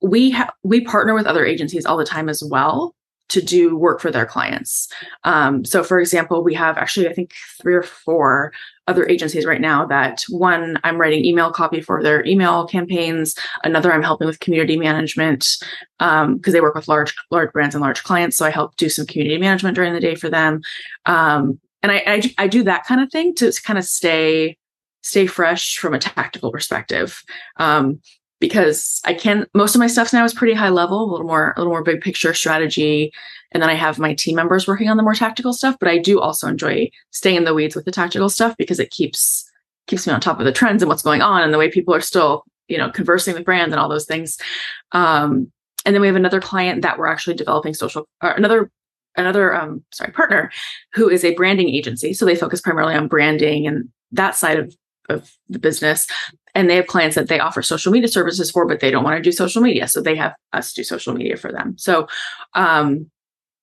we 0.00 0.30
have 0.30 0.50
we 0.62 0.80
partner 0.80 1.14
with 1.14 1.26
other 1.26 1.44
agencies 1.44 1.86
all 1.86 1.96
the 1.96 2.04
time 2.04 2.28
as 2.28 2.42
well 2.42 2.94
to 3.32 3.40
do 3.40 3.74
work 3.74 3.98
for 3.98 4.10
their 4.10 4.26
clients. 4.26 4.88
Um, 5.24 5.64
so, 5.64 5.82
for 5.82 5.98
example, 5.98 6.44
we 6.44 6.52
have 6.54 6.76
actually, 6.76 7.08
I 7.08 7.14
think, 7.14 7.32
three 7.60 7.74
or 7.74 7.82
four 7.82 8.52
other 8.86 9.08
agencies 9.08 9.46
right 9.46 9.60
now 9.60 9.86
that 9.86 10.22
one, 10.28 10.78
I'm 10.84 11.00
writing 11.00 11.24
email 11.24 11.50
copy 11.50 11.80
for 11.80 12.02
their 12.02 12.24
email 12.26 12.66
campaigns. 12.66 13.34
Another, 13.64 13.90
I'm 13.90 14.02
helping 14.02 14.26
with 14.26 14.40
community 14.40 14.76
management 14.76 15.56
because 15.98 16.24
um, 16.24 16.40
they 16.44 16.60
work 16.60 16.74
with 16.74 16.88
large, 16.88 17.14
large 17.30 17.52
brands 17.52 17.74
and 17.74 17.80
large 17.80 18.02
clients. 18.02 18.36
So 18.36 18.44
I 18.44 18.50
help 18.50 18.76
do 18.76 18.90
some 18.90 19.06
community 19.06 19.38
management 19.38 19.76
during 19.76 19.94
the 19.94 20.00
day 20.00 20.14
for 20.14 20.28
them. 20.28 20.60
Um, 21.06 21.58
and 21.82 21.90
I, 21.90 22.02
I, 22.06 22.34
I 22.38 22.46
do 22.48 22.62
that 22.64 22.84
kind 22.84 23.00
of 23.00 23.10
thing 23.10 23.34
to 23.36 23.50
kind 23.64 23.78
of 23.78 23.84
stay 23.84 24.58
stay 25.04 25.26
fresh 25.26 25.78
from 25.78 25.94
a 25.94 25.98
tactical 25.98 26.52
perspective. 26.52 27.24
Um, 27.56 28.00
because 28.42 29.00
I 29.04 29.14
can 29.14 29.46
most 29.54 29.76
of 29.76 29.78
my 29.78 29.86
stuff 29.86 30.12
now 30.12 30.24
is 30.24 30.34
pretty 30.34 30.52
high 30.52 30.68
level, 30.68 31.00
a 31.00 31.10
little 31.10 31.26
more 31.28 31.54
a 31.56 31.60
little 31.60 31.72
more 31.72 31.84
big 31.84 32.00
picture 32.00 32.34
strategy. 32.34 33.12
And 33.52 33.62
then 33.62 33.70
I 33.70 33.74
have 33.74 34.00
my 34.00 34.14
team 34.14 34.34
members 34.34 34.66
working 34.66 34.88
on 34.88 34.96
the 34.96 35.02
more 35.04 35.14
tactical 35.14 35.52
stuff, 35.52 35.76
but 35.78 35.88
I 35.88 35.98
do 35.98 36.20
also 36.20 36.48
enjoy 36.48 36.90
staying 37.12 37.36
in 37.36 37.44
the 37.44 37.54
weeds 37.54 37.76
with 37.76 37.84
the 37.84 37.92
tactical 37.92 38.28
stuff 38.28 38.56
because 38.58 38.80
it 38.80 38.90
keeps 38.90 39.48
keeps 39.86 40.08
me 40.08 40.12
on 40.12 40.20
top 40.20 40.40
of 40.40 40.44
the 40.44 40.50
trends 40.52 40.82
and 40.82 40.88
what's 40.88 41.04
going 41.04 41.22
on 41.22 41.42
and 41.42 41.54
the 41.54 41.58
way 41.58 41.70
people 41.70 41.94
are 41.94 42.00
still, 42.00 42.44
you 42.66 42.76
know, 42.76 42.90
conversing 42.90 43.34
with 43.34 43.44
brands 43.44 43.72
and 43.72 43.80
all 43.80 43.88
those 43.88 44.06
things. 44.06 44.38
Um, 44.90 45.52
and 45.86 45.94
then 45.94 46.00
we 46.00 46.08
have 46.08 46.16
another 46.16 46.40
client 46.40 46.82
that 46.82 46.98
we're 46.98 47.06
actually 47.06 47.36
developing 47.36 47.74
social 47.74 48.08
or 48.24 48.32
another 48.32 48.72
another 49.16 49.54
um 49.54 49.84
sorry 49.92 50.10
partner 50.10 50.50
who 50.94 51.08
is 51.08 51.24
a 51.24 51.34
branding 51.34 51.68
agency 51.68 52.12
so 52.12 52.24
they 52.24 52.34
focus 52.34 52.60
primarily 52.60 52.94
on 52.94 53.06
branding 53.06 53.68
and 53.68 53.88
that 54.10 54.34
side 54.34 54.58
of 54.58 54.74
of 55.08 55.36
the 55.48 55.58
business 55.58 56.06
and 56.54 56.68
they 56.68 56.76
have 56.76 56.86
clients 56.86 57.16
that 57.16 57.28
they 57.28 57.40
offer 57.40 57.62
social 57.62 57.92
media 57.92 58.08
services 58.08 58.50
for 58.50 58.66
but 58.66 58.80
they 58.80 58.90
don't 58.90 59.04
want 59.04 59.16
to 59.16 59.22
do 59.22 59.32
social 59.32 59.62
media 59.62 59.88
so 59.88 60.00
they 60.00 60.16
have 60.16 60.34
us 60.52 60.72
do 60.72 60.84
social 60.84 61.14
media 61.14 61.36
for 61.36 61.50
them 61.52 61.76
so 61.76 62.06
um, 62.54 63.10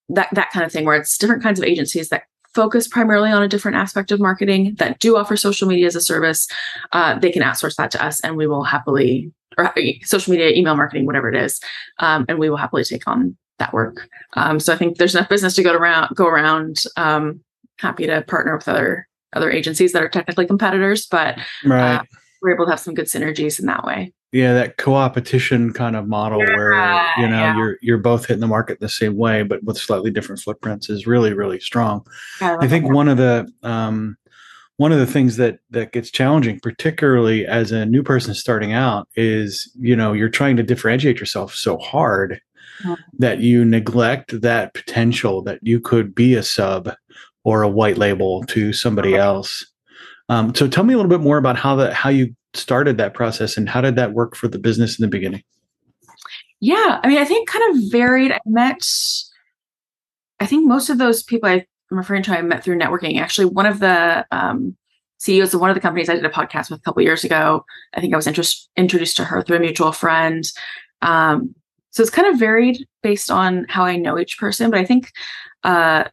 that 0.10 0.29
that 0.34 0.51
kind 0.51 0.65
of 0.65 0.72
thing 0.72 0.86
where 0.86 0.96
it's 0.96 1.17
different 1.17 1.43
kinds 1.43 1.60
of 1.60 1.65
agencies 1.65 2.10
that 2.10 2.24
focus 2.53 2.88
primarily 2.88 3.31
on 3.31 3.43
a 3.43 3.48
different 3.48 3.77
aspect 3.77 4.12
of 4.12 4.19
marketing 4.19 4.75
that 4.79 5.00
do 5.00 5.15
offer 5.15 5.38
social 5.38 5.67
media 5.67 5.86
as 5.86 5.96
a 5.96 6.01
service 6.01 6.48
uh, 6.91 7.17
they 7.19 7.31
can 7.31 7.43
outsource 7.43 7.75
that 7.75 7.91
to 7.91 8.03
us 8.03 8.19
and 8.22 8.36
we 8.36 8.48
will 8.48 8.63
happily 8.63 9.31
or 9.58 9.74
social 10.03 10.31
media 10.31 10.50
email 10.50 10.75
marketing 10.75 11.05
whatever 11.05 11.29
it 11.29 11.36
is 11.36 11.60
um, 12.00 12.25
and 12.27 12.39
we 12.39 12.50
will 12.50 12.58
happily 12.58 12.84
take 12.84 13.08
on 13.08 13.38
that 13.60 13.74
work. 13.74 14.10
Um, 14.34 14.60
so 14.60 14.74
I 14.74 14.77
think 14.77 14.98
there's 14.98 15.15
enough 15.15 15.29
business 15.29 15.55
to 15.55 15.63
go 15.63 15.74
around. 15.74 16.15
Go 16.15 16.25
around. 16.25 16.84
Um, 16.98 17.41
happy 17.77 18.08
to 18.08 18.24
partner 18.24 18.55
with 18.55 18.67
other 18.67 19.08
other 19.34 19.52
agencies 19.52 19.94
that 19.94 20.04
are 20.04 20.10
technically 20.10 20.46
competitors, 20.46 21.08
but 21.08 21.38
right. 21.66 21.96
Uh, 21.96 22.04
we're 22.42 22.54
able 22.54 22.66
to 22.66 22.72
have 22.72 22.80
some 22.80 22.94
good 22.94 23.08
synergies 23.08 23.60
in 23.60 23.66
that 23.66 23.84
way. 23.84 24.14
Yeah, 24.32 24.54
that 24.54 24.78
co-opetition 24.78 25.74
kind 25.74 25.96
of 25.96 26.08
model 26.08 26.40
yeah, 26.40 26.56
where 26.56 26.72
you 27.18 27.28
know 27.28 27.40
yeah. 27.40 27.58
you're 27.58 27.78
you're 27.82 27.98
both 27.98 28.28
hitting 28.28 28.42
the 28.42 28.48
market 28.48 28.80
the 28.80 28.88
same 28.88 29.18
way, 29.18 29.42
but 29.42 29.64
with 29.64 29.78
slightly 29.78 30.12
different 30.12 30.40
footprints 30.40 30.90
is 30.90 31.08
really 31.08 31.34
really 31.34 31.60
strong. 31.60 32.06
I, 32.40 32.58
I 32.58 32.68
think 32.68 32.86
that. 32.86 32.94
one 32.94 33.08
of 33.08 33.18
the 33.18 33.52
um, 33.64 34.18
one 34.78 34.92
of 34.92 35.00
the 35.00 35.08
things 35.08 35.38
that 35.38 35.60
that 35.72 35.94
gets 35.94 36.12
challenging, 36.12 36.60
particularly 36.60 37.46
as 37.48 37.72
a 37.72 37.88
new 37.88 38.04
person 38.04 38.36
starting 38.36 38.72
out, 38.72 39.08
is 39.16 39.72
you 39.80 39.96
know 39.96 40.14
you're 40.14 40.30
trying 40.30 40.58
to 40.58 40.64
differentiate 40.64 41.20
yourself 41.20 41.56
so 41.56 41.78
hard 41.78 42.40
mm-hmm. 42.84 42.94
that 43.18 43.40
you 43.40 43.66
neglect 43.66 44.42
that 44.42 44.76
potential 44.76 45.42
that 45.42 45.60
you 45.64 45.80
could 45.80 46.14
be 46.14 46.36
a 46.36 46.44
sub 46.44 46.94
or 47.43 47.63
a 47.63 47.69
white 47.69 47.98
label 47.98 48.43
to 48.46 48.74
somebody 48.74 49.15
else. 49.15 49.65
Um, 50.29 50.53
so 50.53 50.67
tell 50.67 50.84
me 50.84 50.93
a 50.93 50.98
little 50.98 51.10
bit 51.10 51.22
more 51.22 51.38
about 51.38 51.58
how 51.58 51.75
that 51.77 51.93
how 51.93 52.10
you 52.10 52.36
started 52.53 52.98
that 52.98 53.13
process 53.13 53.58
and 53.58 53.69
how 53.69 53.81
did 53.81 53.96
that 53.96 54.13
work 54.13 54.36
for 54.36 54.48
the 54.48 54.60
business 54.60 55.00
in 55.00 55.03
the 55.03 55.10
beginning? 55.10 55.43
Yeah, 56.62 57.00
I 57.03 57.08
mean, 57.08 57.17
I 57.17 57.25
think 57.25 57.48
kind 57.48 57.75
of 57.75 57.91
varied. 57.91 58.31
I 58.31 58.39
met, 58.46 58.81
I 60.39 60.46
think 60.46 60.67
most 60.67 60.89
of 60.89 60.98
those 60.98 61.24
people 61.24 61.50
I'm 61.50 61.63
referring 61.89 62.24
to, 62.24 62.38
I 62.38 62.41
met 62.41 62.63
through 62.63 62.77
networking. 62.77 63.19
Actually, 63.19 63.46
one 63.46 63.65
of 63.65 63.79
the 63.79 64.25
um, 64.31 64.75
CEOs 65.19 65.53
of 65.53 65.62
one 65.62 65.69
of 65.69 65.75
the 65.75 65.81
companies 65.81 66.10
I 66.10 66.15
did 66.15 66.25
a 66.25 66.29
podcast 66.29 66.69
with 66.69 66.79
a 66.79 66.84
couple 66.84 67.01
years 67.01 67.24
ago, 67.24 67.63
I 67.93 68.01
think 68.01 68.13
I 68.13 68.17
was 68.17 68.27
interest, 68.27 68.69
introduced 68.75 69.15
to 69.17 69.24
her 69.24 69.41
through 69.41 69.58
a 69.58 69.62
mutual 69.62 69.91
friend. 69.91 70.43
Um, 71.01 71.55
so 71.91 72.03
it's 72.03 72.12
kind 72.12 72.27
of 72.27 72.39
varied 72.39 72.86
based 73.01 73.31
on 73.31 73.65
how 73.69 73.84
I 73.84 73.96
know 73.96 74.19
each 74.19 74.38
person. 74.38 74.69
But 74.69 74.79
I 74.79 74.86
think 74.86 75.12
uh, 75.63 76.05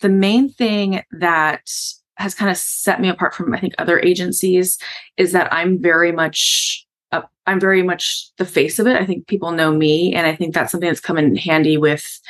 the 0.00 0.08
main 0.08 0.48
thing 0.48 1.02
that 1.12 1.68
has 2.16 2.34
kind 2.34 2.50
of 2.50 2.56
set 2.56 3.00
me 3.00 3.08
apart 3.08 3.34
from 3.34 3.54
I 3.54 3.60
think 3.60 3.74
other 3.78 3.98
agencies 4.00 4.78
is 5.16 5.32
that 5.32 5.52
I'm 5.52 5.80
very 5.80 6.12
much 6.12 6.86
I'm 7.46 7.58
very 7.58 7.82
much 7.82 8.30
the 8.38 8.44
face 8.44 8.78
of 8.78 8.86
it. 8.86 8.94
I 8.96 9.04
think 9.04 9.26
people 9.26 9.50
know 9.50 9.72
me, 9.72 10.14
and 10.14 10.24
I 10.24 10.36
think 10.36 10.54
that's 10.54 10.70
something 10.70 10.88
that's 10.88 11.00
come 11.00 11.18
in 11.18 11.34
handy 11.34 11.76
with 11.76 12.20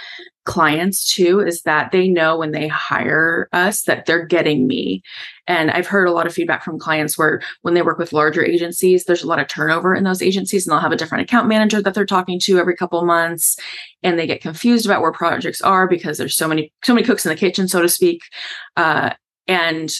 clients 0.45 1.13
too. 1.13 1.41
Is 1.41 1.63
that 1.63 1.93
they 1.93 2.09
know 2.09 2.39
when 2.39 2.53
they 2.53 2.69
hire 2.69 3.49
us 3.53 3.83
that 3.85 4.07
they're 4.07 4.25
getting 4.25 4.67
me, 4.67 5.03
and 5.47 5.71
I've 5.71 5.87
heard 5.87 6.09
a 6.09 6.13
lot 6.13 6.27
of 6.27 6.35
feedback 6.35 6.65
from 6.65 6.79
clients 6.79 7.19
where 7.19 7.43
when 7.63 7.75
they 7.75 7.83
work 7.83 7.99
with 7.99 8.13
larger 8.13 8.45
agencies, 8.45 9.05
there's 9.05 9.23
a 9.23 9.27
lot 9.27 9.39
of 9.39 9.49
turnover 9.49 9.95
in 9.95 10.05
those 10.05 10.23
agencies, 10.23 10.67
and 10.67 10.73
they'll 10.73 10.81
have 10.81 10.93
a 10.93 10.97
different 10.97 11.23
account 11.23 11.49
manager 11.49 11.83
that 11.83 11.95
they're 11.95 12.07
talking 12.07 12.39
to 12.41 12.59
every 12.59 12.77
couple 12.77 13.05
months, 13.05 13.59
and 14.03 14.19
they 14.19 14.27
get 14.27 14.41
confused 14.41 14.87
about 14.87 15.03
where 15.03 15.13
projects 15.13 15.61
are 15.61 15.87
because 15.89 16.19
there's 16.19 16.37
so 16.37 16.49
many 16.49 16.73
so 16.85 16.95
many 16.95 17.07
cooks 17.07 17.25
in 17.25 17.31
the 17.31 17.37
kitchen, 17.37 17.69
so 17.69 17.83
to 17.83 17.89
speak. 17.89 18.23
Uh, 18.77 19.11
and 19.47 19.91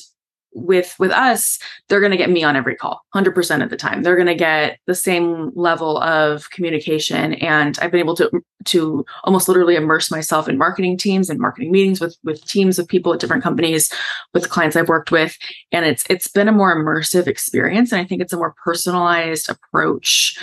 with 0.53 0.97
with 0.99 1.11
us 1.13 1.59
they're 1.89 2.01
going 2.01 2.11
to 2.11 2.17
get 2.17 2.31
me 2.31 2.43
on 2.43 2.57
every 2.57 2.75
call 2.75 3.05
100% 3.15 3.63
of 3.63 3.71
the 3.71 3.77
time. 3.77 4.03
They're 4.03 4.17
going 4.17 4.27
to 4.27 4.35
get 4.35 4.79
the 4.87 4.95
same 4.95 5.53
level 5.55 5.99
of 5.99 6.51
communication 6.51 7.35
and 7.35 7.79
i've 7.81 7.91
been 7.91 8.01
able 8.01 8.17
to 8.17 8.31
to 8.65 9.05
almost 9.25 9.49
literally 9.49 9.77
immerse 9.77 10.11
myself 10.11 10.49
in 10.49 10.59
marketing 10.59 10.97
teams 10.97 11.31
and 11.31 11.39
marketing 11.39 11.73
meetings 11.73 12.01
with 12.01 12.17
with 12.25 12.45
teams 12.47 12.79
of 12.79 12.89
people 12.89 13.13
at 13.13 13.21
different 13.21 13.43
companies 13.43 13.93
with 14.35 14.51
clients 14.51 14.77
i've 14.77 14.89
worked 14.89 15.11
with 15.11 15.37
and 15.73 15.85
it's 15.87 16.05
it's 16.11 16.29
been 16.29 16.49
a 16.49 16.53
more 16.53 16.75
immersive 16.75 17.27
experience 17.27 17.93
and 17.93 18.01
i 18.01 18.05
think 18.05 18.21
it's 18.21 18.33
a 18.33 18.37
more 18.37 18.55
personalized 18.65 19.49
approach 19.49 20.39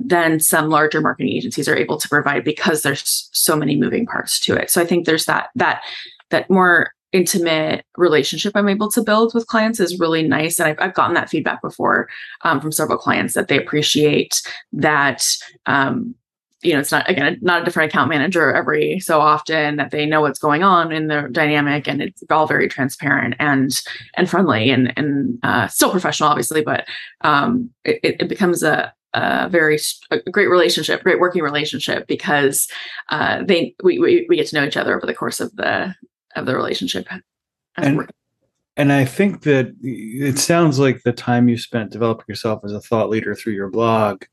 than 0.00 0.40
some 0.40 0.70
larger 0.70 1.00
marketing 1.00 1.32
agencies 1.32 1.68
are 1.68 1.76
able 1.76 1.98
to 1.98 2.08
provide 2.08 2.42
because 2.42 2.82
there's 2.82 3.28
so 3.32 3.54
many 3.54 3.76
moving 3.76 4.06
parts 4.06 4.40
to 4.40 4.54
it. 4.54 4.70
So 4.70 4.80
i 4.80 4.86
think 4.86 5.04
there's 5.06 5.26
that 5.26 5.50
that 5.54 5.82
that 6.30 6.48
more 6.48 6.92
intimate 7.12 7.84
relationship 7.96 8.52
I'm 8.54 8.68
able 8.68 8.90
to 8.92 9.02
build 9.02 9.34
with 9.34 9.46
clients 9.46 9.80
is 9.80 9.98
really 9.98 10.26
nice. 10.26 10.58
And 10.58 10.68
I've, 10.68 10.76
I've 10.80 10.94
gotten 10.94 11.14
that 11.14 11.30
feedback 11.30 11.60
before 11.62 12.08
um, 12.42 12.60
from 12.60 12.72
several 12.72 12.98
clients 12.98 13.34
that 13.34 13.48
they 13.48 13.58
appreciate 13.58 14.42
that. 14.72 15.26
Um, 15.66 16.14
you 16.62 16.74
know, 16.74 16.80
it's 16.80 16.92
not 16.92 17.08
again 17.08 17.38
not 17.40 17.62
a 17.62 17.64
different 17.64 17.90
account 17.90 18.10
manager 18.10 18.52
every 18.52 19.00
so 19.00 19.18
often 19.18 19.76
that 19.76 19.92
they 19.92 20.04
know 20.04 20.20
what's 20.20 20.38
going 20.38 20.62
on 20.62 20.92
in 20.92 21.06
the 21.06 21.26
dynamic, 21.32 21.88
and 21.88 22.02
it's 22.02 22.22
all 22.28 22.46
very 22.46 22.68
transparent 22.68 23.34
and 23.38 23.80
and 24.14 24.28
friendly 24.28 24.68
and 24.68 24.92
and 24.98 25.38
uh, 25.42 25.68
still 25.68 25.90
professional, 25.90 26.28
obviously, 26.28 26.62
but 26.62 26.86
um, 27.22 27.70
it, 27.84 27.98
it 28.02 28.28
becomes 28.28 28.62
a 28.62 28.92
a 29.14 29.48
very 29.48 29.78
a 30.10 30.18
great 30.30 30.48
relationship, 30.48 31.02
great 31.02 31.18
working 31.18 31.42
relationship 31.42 32.06
because 32.06 32.68
uh, 33.08 33.42
they 33.42 33.74
we, 33.82 33.98
we 33.98 34.26
we 34.28 34.36
get 34.36 34.46
to 34.48 34.56
know 34.56 34.64
each 34.64 34.76
other 34.76 34.94
over 34.94 35.06
the 35.06 35.14
course 35.14 35.40
of 35.40 35.54
the 35.56 35.94
of 36.36 36.46
the 36.46 36.54
relationship. 36.54 37.06
And, 37.76 38.10
and 38.76 38.92
I 38.92 39.04
think 39.04 39.42
that 39.42 39.74
it 39.82 40.38
sounds 40.38 40.78
like 40.78 41.02
the 41.02 41.12
time 41.12 41.48
you 41.48 41.58
spent 41.58 41.92
developing 41.92 42.24
yourself 42.28 42.64
as 42.64 42.72
a 42.72 42.80
thought 42.80 43.10
leader 43.10 43.34
through 43.34 43.54
your 43.54 43.68
blog 43.68 44.24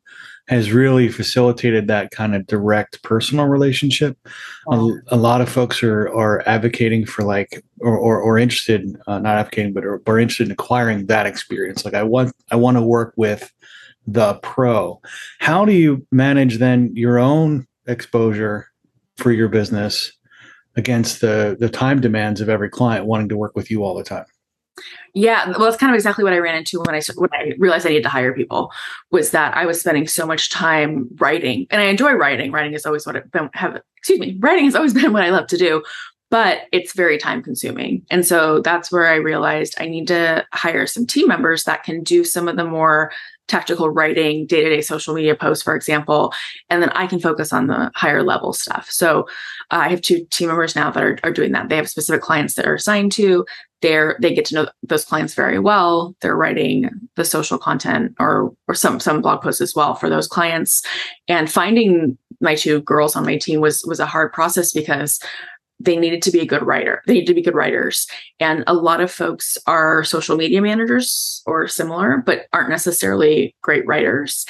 has 0.48 0.72
really 0.72 1.10
facilitated 1.10 1.88
that 1.88 2.12
kind 2.12 2.34
of 2.34 2.48
direct 2.48 3.04
personal 3.04 3.46
relationship. 3.46 4.18
A, 4.72 4.89
a, 5.08 5.18
lot 5.18 5.42
of 5.42 5.50
folks 5.50 5.84
are 5.84 6.08
are 6.10 6.48
advocating 6.48 7.06
for 7.06 7.24
like 7.24 7.63
or 7.82 7.98
or, 7.98 8.22
or 8.22 8.38
interested, 8.38 8.96
uh, 9.08 9.20
not 9.20 9.38
advocating, 9.38 9.74
but 9.74 9.84
are, 9.84 10.01
are 10.08 10.20
interested 10.20 10.48
in 10.48 10.51
acquiring 10.51 11.08
that 11.08 11.25
experience. 11.25 11.84
Like 11.84 11.94
I 11.94 12.04
want 12.04 12.34
I 12.50 12.56
want 12.56 12.77
to 12.77 12.82
work 12.82 13.13
with 13.18 13.51
the 14.06 14.36
pro. 14.36 15.01
How 15.39 15.66
do 15.66 15.74
you 15.74 16.08
manage 16.12 16.60
then 16.60 16.96
your 16.96 17.20
own 17.20 17.68
exposure 17.88 18.70
for 19.18 19.32
your 19.32 19.50
business 19.50 20.13
against 20.77 21.19
the 21.22 21.57
the 21.60 21.69
time 21.69 22.00
demands 22.00 22.39
of 22.39 22.50
every 22.50 22.69
client 22.69 23.05
wanting 23.05 23.29
to 23.29 23.38
work 23.38 23.55
with 23.55 23.69
you 23.69 23.84
all 23.84 23.96
the 23.96 24.03
time. 24.03 24.25
Yeah, 25.13 25.50
well, 25.50 25.62
that's 25.62 25.77
kind 25.77 25.91
of 25.91 25.96
exactly 25.96 26.24
what 26.24 26.34
I 26.34 26.38
ran 26.38 26.55
into 26.55 26.79
when 26.81 26.96
I 26.96 27.01
when 27.15 27.29
I 27.34 27.53
realized 27.57 27.86
I 27.86 27.89
needed 27.89 28.03
to 28.03 28.10
hire 28.10 28.34
people. 28.34 28.72
Was 29.12 29.31
that 29.31 29.57
I 29.57 29.65
was 29.65 29.79
spending 29.79 30.07
so 30.07 30.25
much 30.25 30.50
time 30.51 31.10
writing, 31.19 31.65
and 31.72 31.81
I 31.81 31.86
enjoy 31.86 32.13
writing. 32.13 32.51
Writing 32.51 32.74
is 32.74 32.86
always 32.86 33.05
what 33.05 33.15
I've 33.15 33.31
been 33.31 33.50
have. 33.53 33.81
Excuse 33.98 34.19
me, 34.19 34.38
writing 34.39 34.65
has 34.65 34.75
always 34.75 34.93
been 35.00 35.13
what 35.13 35.24
I 35.24 35.31
love 35.31 35.48
to 35.48 35.57
do, 35.57 35.84
but 36.29 36.62
it's 36.72 36.93
very 36.93 37.17
time 37.17 37.41
consuming, 37.41 38.05
and 38.12 38.25
so 38.25 38.62
that's 38.62 38.91
where 38.91 39.07
I 39.07 39.15
realized 39.15 39.75
I 39.79 39.88
need 39.88 40.07
to 40.10 40.46
hire 40.53 40.86
some 40.86 41.07
team 41.07 41.27
members 41.27 41.63
that 41.63 41.84
can 41.84 42.03
do 42.03 42.24
some 42.24 42.48
of 42.48 42.55
the 42.55 42.65
more 42.65 43.12
tactical 43.48 43.89
writing, 43.89 44.46
day 44.46 44.63
to 44.63 44.70
day 44.70 44.82
social 44.82 45.13
media 45.13 45.36
posts, 45.36 45.63
for 45.63 45.75
example, 45.75 46.34
and 46.70 46.82
then 46.82 46.89
I 46.89 47.08
can 47.08 47.20
focus 47.20 47.54
on 47.54 47.68
the 47.68 47.92
higher 47.96 48.24
level 48.24 48.54
stuff. 48.54 48.89
So 48.89 49.22
uh, 49.72 49.82
I 49.84 49.89
have 49.89 50.01
two 50.01 50.25
team 50.32 50.48
members 50.48 50.75
now 50.75 50.92
that 50.92 51.04
are, 51.04 51.20
are 51.24 51.32
doing 51.32 51.51
that. 51.54 51.70
They 51.70 51.75
have 51.77 51.89
specific 51.89 52.22
clients 52.22 52.56
that 52.56 52.66
are 52.66 52.75
assigned 52.75 53.12
to. 53.13 53.46
They're 53.82 54.18
they 54.22 54.34
get 54.34 54.46
to 54.46 54.56
know 54.56 54.68
those 54.84 55.06
clients 55.06 55.36
very 55.36 55.60
well. 55.60 56.16
They're 56.22 56.36
writing 56.36 56.89
the 57.16 57.24
social 57.24 57.58
content 57.58 58.16
or 58.20 58.51
or 58.68 58.74
some 58.74 59.00
some 59.00 59.22
blog 59.22 59.42
posts 59.42 59.62
as 59.62 59.75
well 59.75 59.94
for 59.94 60.10
those 60.10 60.27
clients. 60.27 60.82
And 61.27 61.51
finding 61.51 62.18
my 62.42 62.56
two 62.56 62.82
girls 62.82 63.16
on 63.16 63.25
my 63.25 63.38
team 63.38 63.62
was 63.62 63.84
was 63.86 64.00
a 64.00 64.06
hard 64.06 64.34
process 64.34 64.74
because 64.74 65.20
they 65.79 65.96
needed 65.96 66.22
to 66.24 66.31
be 66.31 66.39
a 66.39 66.46
good 66.46 66.63
writer. 66.63 67.03
They 67.05 67.13
need 67.13 67.27
to 67.27 67.34
be 67.34 67.41
good 67.41 67.55
writers. 67.55 68.07
And 68.39 68.63
a 68.67 68.74
lot 68.74 69.01
of 69.01 69.12
folks 69.12 69.57
are 69.67 70.03
social 70.03 70.36
media 70.36 70.62
managers 70.62 71.43
or 71.46 71.67
similar, 71.67 72.24
but 72.25 72.48
aren't 72.53 72.69
necessarily 72.69 73.55
great 73.62 73.86
writers. 73.86 74.46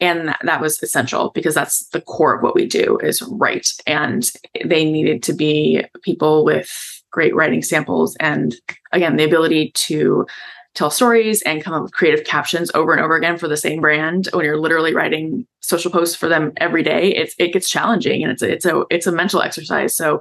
And 0.00 0.34
that 0.42 0.60
was 0.60 0.82
essential 0.82 1.30
because 1.34 1.54
that's 1.54 1.88
the 1.88 2.00
core 2.00 2.36
of 2.36 2.42
what 2.42 2.54
we 2.54 2.66
do 2.66 2.98
is 3.02 3.22
write. 3.22 3.68
And 3.86 4.30
they 4.64 4.84
needed 4.84 5.22
to 5.24 5.32
be 5.32 5.84
people 6.02 6.44
with 6.44 6.70
great 7.12 7.34
writing 7.34 7.62
samples 7.62 8.16
and 8.20 8.54
again, 8.92 9.16
the 9.16 9.24
ability 9.24 9.70
to 9.74 10.26
tell 10.74 10.90
stories 10.90 11.42
and 11.42 11.62
come 11.62 11.74
up 11.74 11.82
with 11.82 11.92
creative 11.92 12.24
captions 12.24 12.70
over 12.74 12.92
and 12.92 13.00
over 13.00 13.16
again 13.16 13.38
for 13.38 13.48
the 13.48 13.56
same 13.56 13.80
brand 13.80 14.28
when 14.32 14.44
you're 14.44 14.60
literally 14.60 14.94
writing 14.94 15.46
social 15.60 15.90
posts 15.90 16.16
for 16.16 16.28
them 16.28 16.52
every 16.56 16.82
day 16.82 17.08
it's 17.14 17.34
it 17.38 17.52
gets 17.52 17.68
challenging 17.68 18.22
and 18.22 18.32
it's 18.32 18.42
it's 18.42 18.64
a 18.64 18.84
it's 18.90 19.06
a 19.06 19.12
mental 19.12 19.42
exercise 19.42 19.94
so 19.94 20.20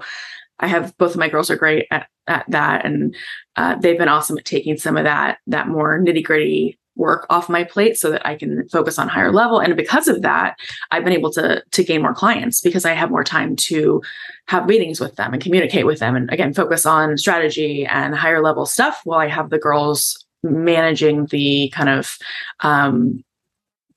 i 0.59 0.67
have 0.67 0.95
both 0.97 1.11
of 1.11 1.17
my 1.17 1.29
girls 1.29 1.49
are 1.49 1.55
great 1.55 1.87
at, 1.91 2.07
at 2.27 2.45
that 2.49 2.85
and 2.85 3.15
uh, 3.55 3.75
they've 3.75 3.97
been 3.97 4.07
awesome 4.07 4.37
at 4.37 4.45
taking 4.45 4.77
some 4.77 4.97
of 4.97 5.03
that 5.03 5.37
that 5.47 5.67
more 5.67 5.99
nitty 5.99 6.23
gritty 6.23 6.77
work 6.95 7.25
off 7.29 7.49
my 7.49 7.63
plate 7.63 7.97
so 7.97 8.11
that 8.11 8.25
I 8.25 8.35
can 8.35 8.67
focus 8.67 8.99
on 8.99 9.07
higher 9.07 9.31
level. 9.31 9.59
And 9.59 9.77
because 9.77 10.09
of 10.09 10.21
that, 10.23 10.57
I've 10.91 11.05
been 11.05 11.13
able 11.13 11.31
to 11.31 11.63
to 11.71 11.83
gain 11.83 12.01
more 12.01 12.13
clients 12.13 12.59
because 12.59 12.85
I 12.85 12.93
have 12.93 13.09
more 13.09 13.23
time 13.23 13.55
to 13.55 14.01
have 14.47 14.67
meetings 14.67 14.99
with 14.99 15.15
them 15.15 15.33
and 15.33 15.41
communicate 15.41 15.85
with 15.85 15.99
them 15.99 16.15
and 16.15 16.31
again 16.31 16.53
focus 16.53 16.85
on 16.85 17.17
strategy 17.17 17.85
and 17.85 18.13
higher 18.13 18.43
level 18.43 18.65
stuff 18.65 19.01
while 19.05 19.19
I 19.19 19.27
have 19.27 19.49
the 19.49 19.57
girls 19.57 20.25
managing 20.43 21.27
the 21.27 21.71
kind 21.73 21.89
of 21.89 22.17
um, 22.61 23.23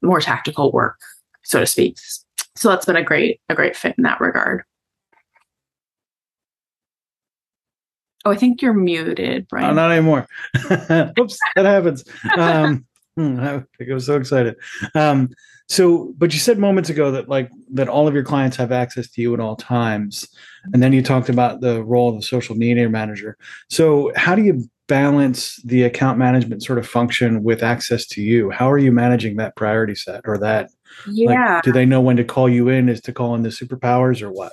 more 0.02 0.20
tactical 0.20 0.72
work, 0.72 0.98
so 1.42 1.60
to 1.60 1.66
speak. 1.66 1.98
So 2.56 2.68
that's 2.68 2.86
been 2.86 2.96
a 2.96 3.02
great 3.02 3.40
a 3.48 3.54
great 3.54 3.76
fit 3.76 3.94
in 3.98 4.04
that 4.04 4.20
regard. 4.20 4.64
Oh, 8.26 8.30
I 8.30 8.36
think 8.36 8.62
you're 8.62 8.72
muted, 8.72 9.46
Brian. 9.48 9.70
Oh, 9.70 9.74
not 9.74 9.92
anymore. 9.92 10.26
Oops, 10.70 11.38
that 11.56 11.66
happens. 11.66 12.04
Um, 12.38 12.86
Hmm, 13.16 13.38
I 13.38 13.62
was 13.90 14.06
so 14.06 14.16
excited. 14.16 14.56
Um, 14.94 15.30
so, 15.68 16.12
but 16.18 16.34
you 16.34 16.40
said 16.40 16.58
moments 16.58 16.90
ago 16.90 17.12
that 17.12 17.28
like 17.28 17.48
that 17.72 17.88
all 17.88 18.08
of 18.08 18.14
your 18.14 18.24
clients 18.24 18.56
have 18.56 18.72
access 18.72 19.08
to 19.12 19.22
you 19.22 19.32
at 19.34 19.40
all 19.40 19.54
times, 19.54 20.28
and 20.72 20.82
then 20.82 20.92
you 20.92 21.00
talked 21.00 21.28
about 21.28 21.60
the 21.60 21.84
role 21.84 22.08
of 22.08 22.16
the 22.16 22.26
social 22.26 22.56
media 22.56 22.88
manager. 22.88 23.36
So, 23.70 24.12
how 24.16 24.34
do 24.34 24.42
you 24.42 24.68
balance 24.86 25.56
the 25.64 25.82
account 25.82 26.18
management 26.18 26.62
sort 26.62 26.78
of 26.78 26.86
function 26.86 27.42
with 27.42 27.62
access 27.62 28.06
to 28.08 28.22
you? 28.22 28.50
How 28.50 28.70
are 28.70 28.78
you 28.78 28.92
managing 28.92 29.36
that 29.36 29.56
priority 29.56 29.94
set 29.94 30.22
or 30.24 30.38
that? 30.38 30.70
Yeah. 31.08 31.54
Like, 31.54 31.62
do 31.64 31.72
they 31.72 31.86
know 31.86 32.00
when 32.00 32.16
to 32.16 32.24
call 32.24 32.48
you 32.48 32.68
in? 32.68 32.88
Is 32.88 33.00
to 33.02 33.12
call 33.12 33.34
in 33.34 33.42
the 33.42 33.48
superpowers 33.48 34.22
or 34.22 34.30
what? 34.30 34.52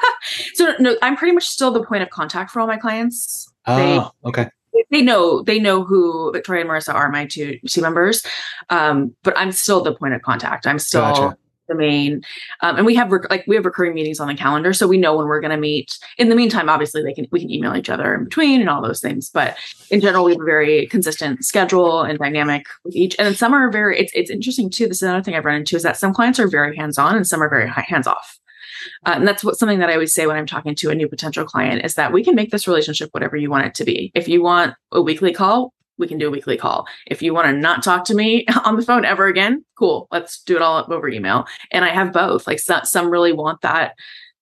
so 0.54 0.74
no, 0.78 0.96
I'm 1.02 1.16
pretty 1.16 1.34
much 1.34 1.46
still 1.46 1.70
the 1.70 1.84
point 1.84 2.02
of 2.02 2.10
contact 2.10 2.50
for 2.50 2.60
all 2.60 2.66
my 2.66 2.78
clients. 2.78 3.52
Ah, 3.66 4.12
they, 4.22 4.28
okay 4.28 4.48
they 4.90 5.02
know 5.02 5.42
they 5.42 5.58
know 5.58 5.84
who 5.84 6.30
Victoria 6.32 6.62
and 6.62 6.70
Marissa 6.70 6.94
are 6.94 7.10
my 7.10 7.26
two 7.26 7.58
team 7.66 7.82
members, 7.82 8.24
um, 8.70 9.14
but 9.22 9.36
I'm 9.36 9.52
still 9.52 9.82
the 9.82 9.94
point 9.94 10.14
of 10.14 10.22
contact. 10.22 10.66
I'm 10.66 10.78
still 10.78 11.02
gotcha. 11.02 11.36
The 11.72 11.78
main, 11.78 12.22
um, 12.60 12.76
and 12.76 12.86
we 12.86 12.94
have 12.94 13.10
rec- 13.10 13.30
like 13.30 13.44
we 13.46 13.56
have 13.56 13.64
recurring 13.64 13.94
meetings 13.94 14.20
on 14.20 14.28
the 14.28 14.34
calendar, 14.34 14.72
so 14.72 14.86
we 14.86 14.98
know 14.98 15.16
when 15.16 15.26
we're 15.26 15.40
going 15.40 15.50
to 15.50 15.56
meet. 15.56 15.98
In 16.18 16.28
the 16.28 16.36
meantime, 16.36 16.68
obviously, 16.68 17.02
they 17.02 17.12
can 17.12 17.26
we 17.30 17.40
can 17.40 17.50
email 17.50 17.74
each 17.76 17.90
other 17.90 18.14
in 18.14 18.24
between 18.24 18.60
and 18.60 18.70
all 18.70 18.82
those 18.82 19.00
things. 19.00 19.30
But 19.30 19.56
in 19.90 20.00
general, 20.00 20.24
we 20.24 20.32
have 20.32 20.40
a 20.40 20.44
very 20.44 20.86
consistent 20.86 21.44
schedule 21.44 22.02
and 22.02 22.18
dynamic 22.18 22.66
with 22.84 22.94
each. 22.94 23.16
And 23.18 23.36
some 23.36 23.54
are 23.54 23.70
very. 23.70 23.98
It's 23.98 24.12
it's 24.14 24.30
interesting 24.30 24.70
too. 24.70 24.86
This 24.86 24.98
is 24.98 25.02
another 25.02 25.22
thing 25.22 25.34
I've 25.34 25.44
run 25.44 25.56
into 25.56 25.76
is 25.76 25.82
that 25.82 25.96
some 25.96 26.14
clients 26.14 26.38
are 26.38 26.48
very 26.48 26.76
hands 26.76 26.98
on 26.98 27.16
and 27.16 27.26
some 27.26 27.42
are 27.42 27.50
very 27.50 27.68
hands 27.68 28.06
off. 28.06 28.38
Uh, 29.06 29.12
and 29.16 29.28
that's 29.28 29.44
what 29.44 29.58
something 29.58 29.78
that 29.78 29.90
I 29.90 29.94
always 29.94 30.14
say 30.14 30.26
when 30.26 30.36
I'm 30.36 30.46
talking 30.46 30.74
to 30.76 30.90
a 30.90 30.94
new 30.94 31.08
potential 31.08 31.44
client 31.44 31.84
is 31.84 31.94
that 31.94 32.12
we 32.12 32.24
can 32.24 32.34
make 32.34 32.50
this 32.50 32.66
relationship 32.66 33.10
whatever 33.12 33.36
you 33.36 33.50
want 33.50 33.66
it 33.66 33.74
to 33.76 33.84
be. 33.84 34.10
If 34.14 34.28
you 34.28 34.42
want 34.42 34.74
a 34.90 35.00
weekly 35.00 35.32
call, 35.32 35.72
we 36.02 36.08
can 36.08 36.18
do 36.18 36.28
a 36.28 36.30
weekly 36.30 36.58
call. 36.58 36.86
If 37.06 37.22
you 37.22 37.32
want 37.32 37.46
to 37.46 37.52
not 37.52 37.82
talk 37.82 38.04
to 38.06 38.14
me 38.14 38.44
on 38.64 38.76
the 38.76 38.82
phone 38.82 39.06
ever 39.06 39.26
again, 39.26 39.64
cool. 39.78 40.08
Let's 40.10 40.42
do 40.42 40.56
it 40.56 40.62
all 40.62 40.84
over 40.92 41.08
email. 41.08 41.46
And 41.70 41.84
I 41.84 41.88
have 41.88 42.12
both. 42.12 42.46
Like 42.46 42.58
some, 42.58 42.84
some 42.84 43.08
really 43.08 43.32
want 43.32 43.62
that 43.62 43.94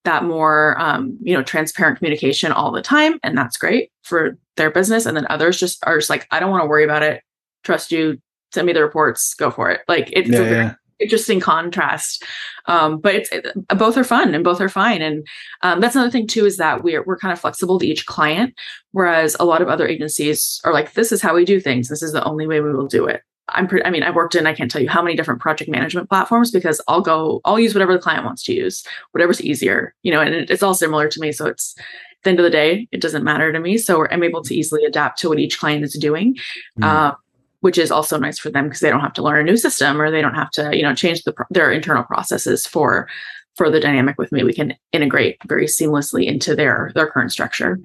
that 0.04 0.24
more 0.24 0.80
um, 0.80 1.18
you 1.20 1.36
know 1.36 1.42
transparent 1.42 1.98
communication 1.98 2.52
all 2.52 2.72
the 2.72 2.82
time 2.82 3.20
and 3.22 3.36
that's 3.36 3.56
great 3.58 3.90
for 4.02 4.38
their 4.56 4.70
business 4.70 5.06
and 5.06 5.16
then 5.16 5.26
others 5.28 5.58
just 5.58 5.84
are 5.86 5.98
just 5.98 6.10
like 6.10 6.26
i 6.30 6.40
don't 6.40 6.50
want 6.50 6.62
to 6.62 6.66
worry 6.66 6.84
about 6.84 7.02
it 7.02 7.22
trust 7.64 7.92
you 7.92 8.18
send 8.52 8.66
me 8.66 8.72
the 8.72 8.82
reports 8.82 9.34
go 9.34 9.50
for 9.50 9.70
it 9.70 9.82
like 9.88 10.08
it's 10.12 10.30
yeah, 10.30 10.38
a 10.38 10.44
very 10.44 10.64
yeah 10.64 10.74
interesting 11.00 11.40
contrast. 11.40 12.24
Um, 12.66 12.98
but 12.98 13.14
it's 13.14 13.30
it, 13.30 13.46
both 13.76 13.96
are 13.96 14.04
fun 14.04 14.34
and 14.34 14.44
both 14.44 14.60
are 14.60 14.68
fine. 14.68 15.02
And 15.02 15.26
um, 15.62 15.80
that's 15.80 15.96
another 15.96 16.10
thing 16.10 16.26
too 16.26 16.46
is 16.46 16.56
that 16.58 16.82
we're 16.82 17.02
we're 17.04 17.18
kind 17.18 17.32
of 17.32 17.40
flexible 17.40 17.78
to 17.78 17.86
each 17.86 18.06
client, 18.06 18.54
whereas 18.92 19.36
a 19.40 19.44
lot 19.44 19.62
of 19.62 19.68
other 19.68 19.88
agencies 19.88 20.60
are 20.64 20.72
like, 20.72 20.92
this 20.92 21.12
is 21.12 21.22
how 21.22 21.34
we 21.34 21.44
do 21.44 21.60
things. 21.60 21.88
This 21.88 22.02
is 22.02 22.12
the 22.12 22.24
only 22.24 22.46
way 22.46 22.60
we 22.60 22.72
will 22.72 22.86
do 22.86 23.06
it. 23.06 23.22
I'm 23.48 23.66
pretty, 23.66 23.84
I 23.84 23.90
mean, 23.90 24.04
I've 24.04 24.14
worked 24.14 24.36
in, 24.36 24.46
I 24.46 24.54
can't 24.54 24.70
tell 24.70 24.80
you 24.80 24.88
how 24.88 25.02
many 25.02 25.16
different 25.16 25.40
project 25.40 25.68
management 25.68 26.08
platforms 26.08 26.52
because 26.52 26.80
I'll 26.86 27.00
go, 27.00 27.40
I'll 27.44 27.58
use 27.58 27.74
whatever 27.74 27.92
the 27.92 27.98
client 27.98 28.24
wants 28.24 28.44
to 28.44 28.54
use, 28.54 28.86
whatever's 29.10 29.42
easier, 29.42 29.92
you 30.04 30.12
know, 30.12 30.20
and 30.20 30.32
it, 30.32 30.50
it's 30.50 30.62
all 30.62 30.74
similar 30.74 31.08
to 31.08 31.20
me. 31.20 31.32
So 31.32 31.46
it's, 31.46 31.74
the 32.22 32.30
end 32.30 32.38
of 32.38 32.44
the 32.44 32.50
day, 32.50 32.86
it 32.92 33.00
doesn't 33.00 33.24
matter 33.24 33.50
to 33.50 33.58
me. 33.58 33.78
So 33.78 34.06
I'm 34.08 34.22
able 34.22 34.42
to 34.42 34.54
easily 34.54 34.84
adapt 34.84 35.18
to 35.20 35.28
what 35.28 35.38
each 35.38 35.58
client 35.58 35.84
is 35.84 35.94
doing. 35.94 36.36
Mm. 36.78 36.84
Uh, 36.84 37.14
which 37.60 37.78
is 37.78 37.90
also 37.90 38.18
nice 38.18 38.38
for 38.38 38.50
them 38.50 38.64
because 38.64 38.80
they 38.80 38.90
don't 38.90 39.00
have 39.00 39.12
to 39.12 39.22
learn 39.22 39.40
a 39.40 39.50
new 39.50 39.56
system 39.56 40.00
or 40.00 40.10
they 40.10 40.22
don't 40.22 40.34
have 40.34 40.50
to 40.50 40.76
you 40.76 40.82
know 40.82 40.94
change 40.94 41.22
the, 41.24 41.34
their 41.50 41.70
internal 41.70 42.02
processes 42.04 42.66
for 42.66 43.08
for 43.56 43.70
the 43.70 43.80
dynamic 43.80 44.16
with 44.18 44.32
me. 44.32 44.44
We 44.44 44.54
can 44.54 44.74
integrate 44.92 45.38
very 45.46 45.66
seamlessly 45.66 46.26
into 46.26 46.56
their 46.56 46.92
their 46.94 47.10
current 47.10 47.32
structure. 47.32 47.78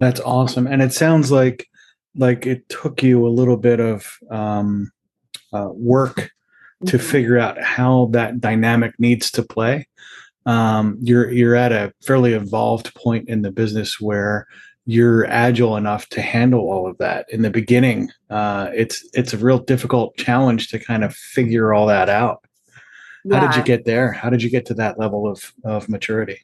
That's 0.00 0.20
awesome. 0.20 0.66
And 0.66 0.82
it 0.82 0.92
sounds 0.92 1.30
like 1.30 1.68
like 2.16 2.46
it 2.46 2.68
took 2.68 3.02
you 3.02 3.26
a 3.26 3.28
little 3.28 3.56
bit 3.56 3.80
of 3.80 4.18
um, 4.30 4.90
uh, 5.52 5.68
work 5.70 6.32
to 6.86 6.96
mm-hmm. 6.96 7.06
figure 7.06 7.38
out 7.38 7.60
how 7.60 8.06
that 8.12 8.40
dynamic 8.40 8.98
needs 8.98 9.30
to 9.32 9.42
play. 9.42 9.86
Um, 10.44 10.98
you're 11.00 11.30
you're 11.30 11.56
at 11.56 11.72
a 11.72 11.92
fairly 12.04 12.32
evolved 12.32 12.94
point 12.94 13.28
in 13.28 13.42
the 13.42 13.50
business 13.50 14.00
where 14.00 14.46
you're 14.86 15.26
agile 15.26 15.76
enough 15.76 16.08
to 16.10 16.22
handle 16.22 16.60
all 16.60 16.88
of 16.88 16.96
that. 16.98 17.26
In 17.28 17.42
the 17.42 17.50
beginning 17.50 18.10
uh, 18.30 18.70
it's 18.74 19.06
it's 19.12 19.34
a 19.34 19.38
real 19.38 19.58
difficult 19.58 20.16
challenge 20.16 20.68
to 20.68 20.78
kind 20.78 21.04
of 21.04 21.14
figure 21.14 21.74
all 21.74 21.86
that 21.88 22.08
out. 22.08 22.44
Yeah. 23.24 23.40
how 23.40 23.46
did 23.48 23.56
you 23.56 23.64
get 23.64 23.84
there? 23.84 24.12
How 24.12 24.30
did 24.30 24.42
you 24.42 24.48
get 24.48 24.66
to 24.66 24.74
that 24.74 24.98
level 24.98 25.28
of 25.28 25.52
of 25.64 25.88
maturity? 25.88 26.40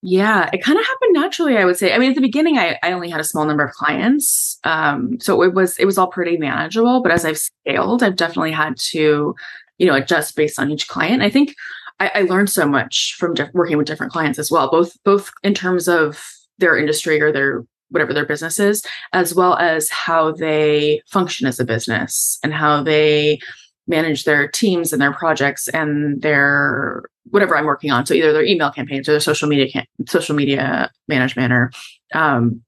Yeah 0.00 0.48
it 0.52 0.62
kind 0.64 0.78
of 0.78 0.84
happened 0.84 1.12
naturally 1.12 1.58
i 1.58 1.64
would 1.64 1.76
say. 1.76 1.92
I 1.92 1.98
mean 1.98 2.10
at 2.10 2.16
the 2.16 2.22
beginning 2.22 2.58
i, 2.58 2.76
I 2.82 2.92
only 2.92 3.08
had 3.08 3.20
a 3.20 3.24
small 3.24 3.44
number 3.44 3.64
of 3.64 3.72
clients 3.72 4.58
um, 4.64 5.18
so 5.20 5.42
it 5.42 5.54
was 5.54 5.78
it 5.78 5.84
was 5.84 5.96
all 5.96 6.08
pretty 6.08 6.36
manageable 6.38 7.02
but 7.02 7.12
as 7.12 7.24
i've 7.24 7.38
scaled 7.38 8.02
i've 8.02 8.16
definitely 8.16 8.50
had 8.50 8.76
to 8.90 9.34
you 9.78 9.86
know 9.86 9.94
adjust 9.94 10.34
based 10.34 10.58
on 10.58 10.70
each 10.70 10.88
client. 10.88 11.22
I 11.22 11.30
think 11.30 11.54
i, 12.00 12.10
I 12.16 12.20
learned 12.22 12.50
so 12.50 12.66
much 12.66 13.14
from 13.16 13.34
working 13.52 13.76
with 13.76 13.86
different 13.86 14.12
clients 14.12 14.40
as 14.40 14.50
well 14.50 14.68
both 14.70 14.96
both 15.04 15.30
in 15.44 15.54
terms 15.54 15.86
of 15.86 16.20
their 16.58 16.76
industry 16.76 17.20
or 17.20 17.30
their 17.30 17.64
whatever 17.92 18.12
their 18.12 18.26
business 18.26 18.58
is, 18.58 18.84
as 19.12 19.34
well 19.34 19.56
as 19.56 19.88
how 19.90 20.32
they 20.32 21.02
function 21.06 21.46
as 21.46 21.60
a 21.60 21.64
business 21.64 22.38
and 22.42 22.52
how 22.52 22.82
they 22.82 23.38
manage 23.86 24.24
their 24.24 24.48
teams 24.48 24.92
and 24.92 25.00
their 25.00 25.12
projects 25.12 25.68
and 25.68 26.22
their 26.22 27.04
whatever 27.30 27.56
I'm 27.56 27.66
working 27.66 27.90
on. 27.90 28.06
So 28.06 28.14
either 28.14 28.32
their 28.32 28.44
email 28.44 28.70
campaigns 28.70 29.08
or 29.08 29.12
their 29.12 29.20
social 29.20 29.48
media 29.48 29.84
social 30.06 30.34
media 30.34 30.90
management 31.08 31.52
or 31.52 31.72
um, 32.14 32.62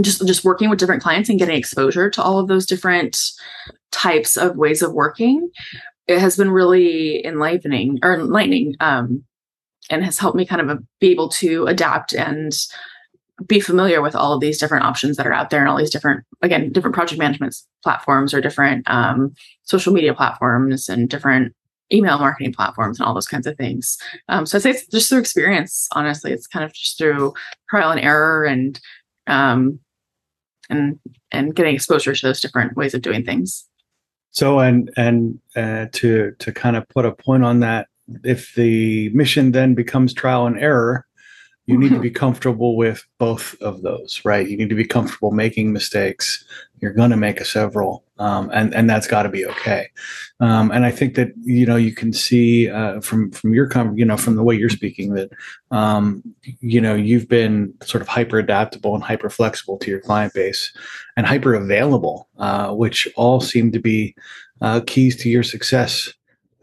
just 0.00 0.26
just 0.26 0.44
working 0.44 0.70
with 0.70 0.78
different 0.78 1.02
clients 1.02 1.28
and 1.28 1.38
getting 1.38 1.56
exposure 1.56 2.10
to 2.10 2.22
all 2.22 2.38
of 2.38 2.48
those 2.48 2.66
different 2.66 3.18
types 3.90 4.36
of 4.36 4.56
ways 4.56 4.82
of 4.82 4.92
working. 4.92 5.50
It 6.06 6.18
has 6.18 6.36
been 6.36 6.50
really 6.50 7.24
enlivening 7.24 7.98
or 8.02 8.14
enlightening 8.14 8.74
um, 8.80 9.24
and 9.90 10.04
has 10.04 10.18
helped 10.18 10.36
me 10.36 10.46
kind 10.46 10.70
of 10.70 10.82
be 11.00 11.10
able 11.10 11.28
to 11.30 11.66
adapt 11.66 12.14
and 12.14 12.52
be 13.46 13.60
familiar 13.60 14.02
with 14.02 14.16
all 14.16 14.32
of 14.32 14.40
these 14.40 14.58
different 14.58 14.84
options 14.84 15.16
that 15.16 15.26
are 15.26 15.32
out 15.32 15.50
there 15.50 15.60
and 15.60 15.68
all 15.68 15.76
these 15.76 15.90
different 15.90 16.24
again 16.42 16.72
different 16.72 16.94
project 16.94 17.18
management 17.18 17.54
platforms 17.82 18.34
or 18.34 18.40
different 18.40 18.88
um, 18.90 19.34
social 19.62 19.92
media 19.92 20.14
platforms 20.14 20.88
and 20.88 21.08
different 21.08 21.54
email 21.92 22.18
marketing 22.18 22.52
platforms 22.52 22.98
and 22.98 23.06
all 23.06 23.14
those 23.14 23.28
kinds 23.28 23.46
of 23.46 23.56
things. 23.56 23.96
Um, 24.28 24.44
so 24.44 24.58
i 24.58 24.60
say 24.60 24.70
it's 24.70 24.86
just 24.86 25.08
through 25.08 25.20
experience 25.20 25.88
honestly. 25.92 26.32
It's 26.32 26.46
kind 26.46 26.64
of 26.64 26.72
just 26.72 26.98
through 26.98 27.32
trial 27.70 27.90
and 27.90 28.00
error 28.00 28.44
and 28.44 28.78
um, 29.26 29.78
and 30.68 30.98
and 31.30 31.54
getting 31.54 31.74
exposure 31.74 32.14
to 32.14 32.26
those 32.26 32.40
different 32.40 32.76
ways 32.76 32.94
of 32.94 33.02
doing 33.02 33.24
things. 33.24 33.64
So 34.30 34.58
and 34.58 34.90
and 34.96 35.38
uh, 35.56 35.86
to 35.92 36.32
to 36.38 36.52
kind 36.52 36.76
of 36.76 36.88
put 36.88 37.06
a 37.06 37.12
point 37.12 37.44
on 37.44 37.60
that 37.60 37.88
if 38.24 38.54
the 38.54 39.10
mission 39.10 39.52
then 39.52 39.74
becomes 39.74 40.14
trial 40.14 40.46
and 40.46 40.58
error 40.58 41.06
you 41.68 41.78
need 41.78 41.90
to 41.90 42.00
be 42.08 42.10
comfortable 42.10 42.76
with 42.76 43.04
both 43.18 43.54
of 43.60 43.82
those 43.82 44.20
right? 44.24 44.48
You 44.48 44.56
need 44.56 44.70
to 44.70 44.74
be 44.74 44.86
comfortable 44.86 45.30
making 45.30 45.72
mistakes. 45.72 46.44
You're 46.80 46.92
going 46.92 47.10
to 47.10 47.16
make 47.16 47.40
a 47.40 47.44
several 47.44 48.04
um, 48.18 48.50
and 48.52 48.74
and 48.74 48.88
that's 48.88 49.06
got 49.06 49.22
to 49.22 49.28
be 49.28 49.46
okay. 49.46 49.88
Um, 50.40 50.70
and 50.70 50.84
i 50.84 50.90
think 50.90 51.14
that 51.16 51.32
you 51.42 51.66
know 51.66 51.76
you 51.76 51.92
can 51.92 52.12
see 52.12 52.70
uh, 52.70 53.00
from 53.00 53.30
from 53.32 53.54
your 53.54 53.66
com- 53.66 53.98
you 53.98 54.04
know 54.04 54.16
from 54.16 54.36
the 54.36 54.42
way 54.42 54.54
you're 54.54 54.68
speaking 54.68 55.14
that 55.14 55.30
um, 55.70 56.22
you 56.60 56.80
know 56.80 56.94
you've 56.94 57.28
been 57.28 57.74
sort 57.82 58.02
of 58.02 58.08
hyper 58.08 58.38
adaptable 58.38 58.94
and 58.94 59.02
hyper 59.02 59.30
flexible 59.30 59.78
to 59.78 59.90
your 59.90 60.00
client 60.00 60.32
base 60.34 60.72
and 61.16 61.26
hyper 61.26 61.54
available 61.54 62.28
uh, 62.38 62.72
which 62.72 63.08
all 63.16 63.40
seem 63.40 63.72
to 63.72 63.80
be 63.80 64.14
uh, 64.60 64.80
keys 64.86 65.16
to 65.16 65.28
your 65.28 65.42
success 65.42 66.12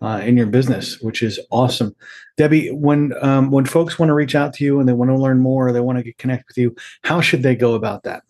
uh, 0.05 0.19
in 0.19 0.37
your 0.37 0.45
business, 0.45 1.01
which 1.01 1.23
is 1.23 1.39
awesome. 1.49 1.95
Debbie, 2.37 2.69
when 2.71 3.13
um, 3.21 3.49
when 3.49 3.65
folks 3.65 3.97
want 3.97 4.09
to 4.09 4.13
reach 4.13 4.35
out 4.35 4.53
to 4.53 4.63
you 4.63 4.79
and 4.79 4.87
they 4.87 4.93
want 4.93 5.09
to 5.09 5.17
learn 5.17 5.39
more, 5.39 5.67
or 5.67 5.71
they 5.71 5.79
want 5.79 5.97
to 5.97 6.03
get 6.03 6.17
connect 6.19 6.47
with 6.47 6.57
you, 6.59 6.75
how 7.03 7.21
should 7.21 7.41
they 7.41 7.55
go 7.55 7.73
about 7.73 8.03
that? 8.03 8.23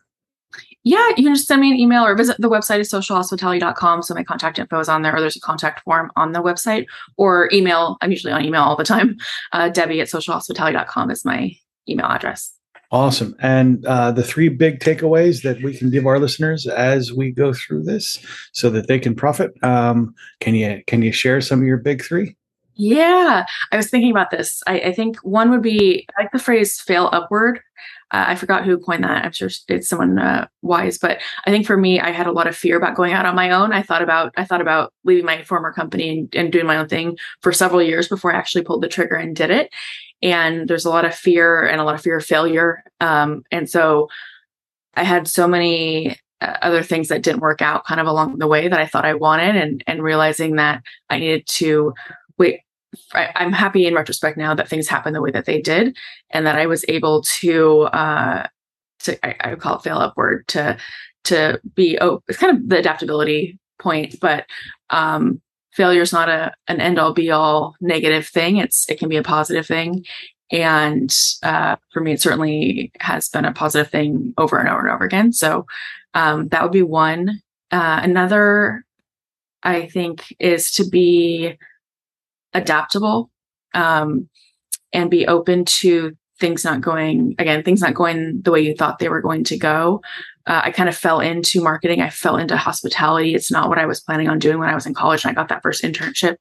Yeah, 0.83 1.05
you 1.17 1.23
can 1.23 1.35
just 1.35 1.47
send 1.47 1.61
me 1.61 1.71
an 1.71 1.77
email 1.77 2.05
or 2.05 2.15
visit 2.15 2.37
the 2.39 2.49
website 2.49 2.79
is 2.79 2.89
socialhospitality.com. 2.91 4.03
So 4.03 4.13
my 4.13 4.23
contact 4.23 4.57
info 4.57 4.79
is 4.79 4.87
on 4.87 5.01
there, 5.01 5.13
or 5.13 5.19
there's 5.19 5.35
a 5.35 5.41
contact 5.41 5.83
form 5.83 6.11
on 6.15 6.31
the 6.31 6.41
website, 6.41 6.85
or 7.17 7.49
email. 7.51 7.97
I'm 7.99 8.11
usually 8.11 8.31
on 8.31 8.45
email 8.45 8.61
all 8.61 8.77
the 8.77 8.85
time. 8.85 9.17
Uh, 9.51 9.67
Debbie 9.67 9.99
at 9.99 10.07
socialhospitality.com 10.07 11.11
is 11.11 11.25
my 11.25 11.51
email 11.89 12.05
address. 12.05 12.54
Awesome. 12.91 13.35
And 13.39 13.85
uh, 13.85 14.11
the 14.11 14.23
three 14.23 14.49
big 14.49 14.79
takeaways 14.79 15.41
that 15.43 15.61
we 15.63 15.75
can 15.75 15.89
give 15.89 16.05
our 16.05 16.19
listeners 16.19 16.67
as 16.67 17.11
we 17.11 17.31
go 17.31 17.53
through 17.53 17.83
this, 17.83 18.19
so 18.53 18.69
that 18.69 18.87
they 18.87 18.99
can 18.99 19.15
profit. 19.15 19.51
Um, 19.63 20.13
can 20.39 20.55
you 20.55 20.83
can 20.87 21.01
you 21.01 21.11
share 21.11 21.41
some 21.41 21.59
of 21.59 21.65
your 21.65 21.77
big 21.77 22.03
three? 22.03 22.35
Yeah, 22.75 23.45
I 23.71 23.77
was 23.77 23.89
thinking 23.89 24.11
about 24.11 24.31
this. 24.31 24.61
I, 24.67 24.79
I 24.79 24.93
think 24.93 25.17
one 25.19 25.49
would 25.49 25.61
be 25.61 26.05
I 26.17 26.23
like 26.23 26.31
the 26.31 26.39
phrase 26.39 26.79
"fail 26.79 27.09
upward." 27.11 27.61
Uh, 28.11 28.25
I 28.27 28.35
forgot 28.35 28.65
who 28.65 28.77
coined 28.77 29.03
that. 29.03 29.25
I'm 29.25 29.31
sure 29.31 29.49
it's 29.67 29.89
someone 29.89 30.19
uh, 30.19 30.47
wise, 30.61 30.99
but 30.99 31.19
I 31.45 31.51
think 31.51 31.65
for 31.65 31.75
me, 31.75 31.99
I 31.99 32.11
had 32.11 32.27
a 32.27 32.31
lot 32.31 32.47
of 32.47 32.55
fear 32.55 32.77
about 32.77 32.95
going 32.95 33.13
out 33.13 33.25
on 33.25 33.35
my 33.35 33.49
own. 33.49 33.73
I 33.73 33.81
thought 33.81 34.03
about 34.03 34.33
I 34.37 34.45
thought 34.45 34.61
about 34.61 34.93
leaving 35.03 35.25
my 35.25 35.41
former 35.43 35.73
company 35.73 36.19
and, 36.19 36.35
and 36.35 36.51
doing 36.51 36.67
my 36.67 36.77
own 36.77 36.87
thing 36.87 37.17
for 37.41 37.51
several 37.51 37.81
years 37.81 38.07
before 38.07 38.33
I 38.33 38.37
actually 38.37 38.63
pulled 38.63 38.83
the 38.83 38.87
trigger 38.87 39.15
and 39.15 39.35
did 39.35 39.49
it 39.49 39.71
and 40.21 40.67
there's 40.67 40.85
a 40.85 40.89
lot 40.89 41.05
of 41.05 41.13
fear 41.13 41.65
and 41.65 41.79
a 41.79 41.83
lot 41.83 41.95
of 41.95 42.01
fear 42.01 42.17
of 42.17 42.25
failure. 42.25 42.83
Um, 42.99 43.43
and 43.51 43.69
so 43.69 44.09
I 44.95 45.03
had 45.03 45.27
so 45.27 45.47
many 45.47 46.17
uh, 46.41 46.57
other 46.61 46.83
things 46.83 47.07
that 47.09 47.23
didn't 47.23 47.41
work 47.41 47.61
out 47.61 47.85
kind 47.85 48.01
of 48.01 48.07
along 48.07 48.39
the 48.39 48.47
way 48.47 48.67
that 48.67 48.79
I 48.79 48.85
thought 48.85 49.05
I 49.05 49.13
wanted 49.13 49.55
and 49.55 49.83
and 49.87 50.03
realizing 50.03 50.55
that 50.55 50.83
I 51.09 51.19
needed 51.19 51.47
to 51.47 51.93
wait 52.37 52.61
I, 53.13 53.31
am 53.35 53.51
happy 53.51 53.85
in 53.85 53.93
retrospect 53.93 54.37
now 54.37 54.53
that 54.53 54.67
things 54.67 54.87
happened 54.87 55.15
the 55.15 55.21
way 55.21 55.31
that 55.31 55.45
they 55.45 55.61
did 55.61 55.97
and 56.31 56.45
that 56.45 56.57
I 56.57 56.65
was 56.65 56.85
able 56.87 57.21
to 57.39 57.83
uh 57.83 58.47
to 58.99 59.25
I, 59.25 59.51
I 59.51 59.55
call 59.55 59.77
it 59.77 59.83
fail 59.83 59.97
upward 59.97 60.47
to 60.49 60.77
to 61.25 61.59
be 61.73 61.97
oh 61.99 62.21
it's 62.27 62.37
kind 62.37 62.57
of 62.57 62.69
the 62.69 62.79
adaptability 62.79 63.59
point 63.79 64.19
but 64.19 64.45
um 64.89 65.41
failure 65.75 66.01
is 66.01 66.13
not 66.13 66.29
a 66.29 66.53
an 66.67 66.81
end 66.81 66.99
all 66.99 67.13
be 67.13 67.31
all 67.31 67.75
negative 67.81 68.27
thing. 68.27 68.57
It's 68.57 68.89
it 68.89 68.99
can 68.99 69.09
be 69.09 69.17
a 69.17 69.23
positive 69.23 69.65
thing. 69.67 70.05
And 70.51 71.13
uh, 71.43 71.75
for 71.91 72.01
me 72.01 72.13
it 72.13 72.21
certainly 72.21 72.91
has 72.99 73.29
been 73.29 73.45
a 73.45 73.53
positive 73.53 73.91
thing 73.91 74.33
over 74.37 74.57
and 74.57 74.69
over 74.69 74.79
and 74.81 74.89
over 74.89 75.03
again. 75.03 75.33
So 75.33 75.65
um, 76.13 76.47
that 76.49 76.63
would 76.63 76.71
be 76.71 76.81
one. 76.81 77.41
Uh, 77.71 77.99
another 78.03 78.85
i 79.63 79.87
think 79.87 80.33
is 80.39 80.71
to 80.71 80.87
be 80.87 81.57
adaptable 82.53 83.29
um, 83.73 84.29
and 84.93 85.11
be 85.11 85.27
open 85.27 85.65
to 85.65 86.15
things 86.39 86.63
not 86.63 86.79
going 86.79 87.35
again 87.39 87.63
things 87.63 87.81
not 87.81 87.93
going 87.93 88.41
the 88.43 88.51
way 88.51 88.61
you 88.61 88.75
thought 88.75 88.99
they 88.99 89.09
were 89.09 89.21
going 89.21 89.43
to 89.43 89.57
go 89.57 90.01
uh, 90.47 90.61
i 90.63 90.71
kind 90.71 90.89
of 90.89 90.95
fell 90.95 91.19
into 91.19 91.61
marketing. 91.61 92.01
I 92.01 92.09
fell 92.09 92.37
into 92.37 92.57
hospitality. 92.57 93.35
It's 93.35 93.51
not 93.51 93.69
what 93.69 93.79
i 93.79 93.85
was 93.85 93.99
planning 93.99 94.29
on 94.29 94.39
doing 94.39 94.59
when 94.59 94.69
i 94.69 94.75
was 94.75 94.85
in 94.85 94.93
college 94.93 95.23
and 95.23 95.31
i 95.31 95.35
got 95.35 95.49
that 95.49 95.63
first 95.63 95.83
internship. 95.83 96.37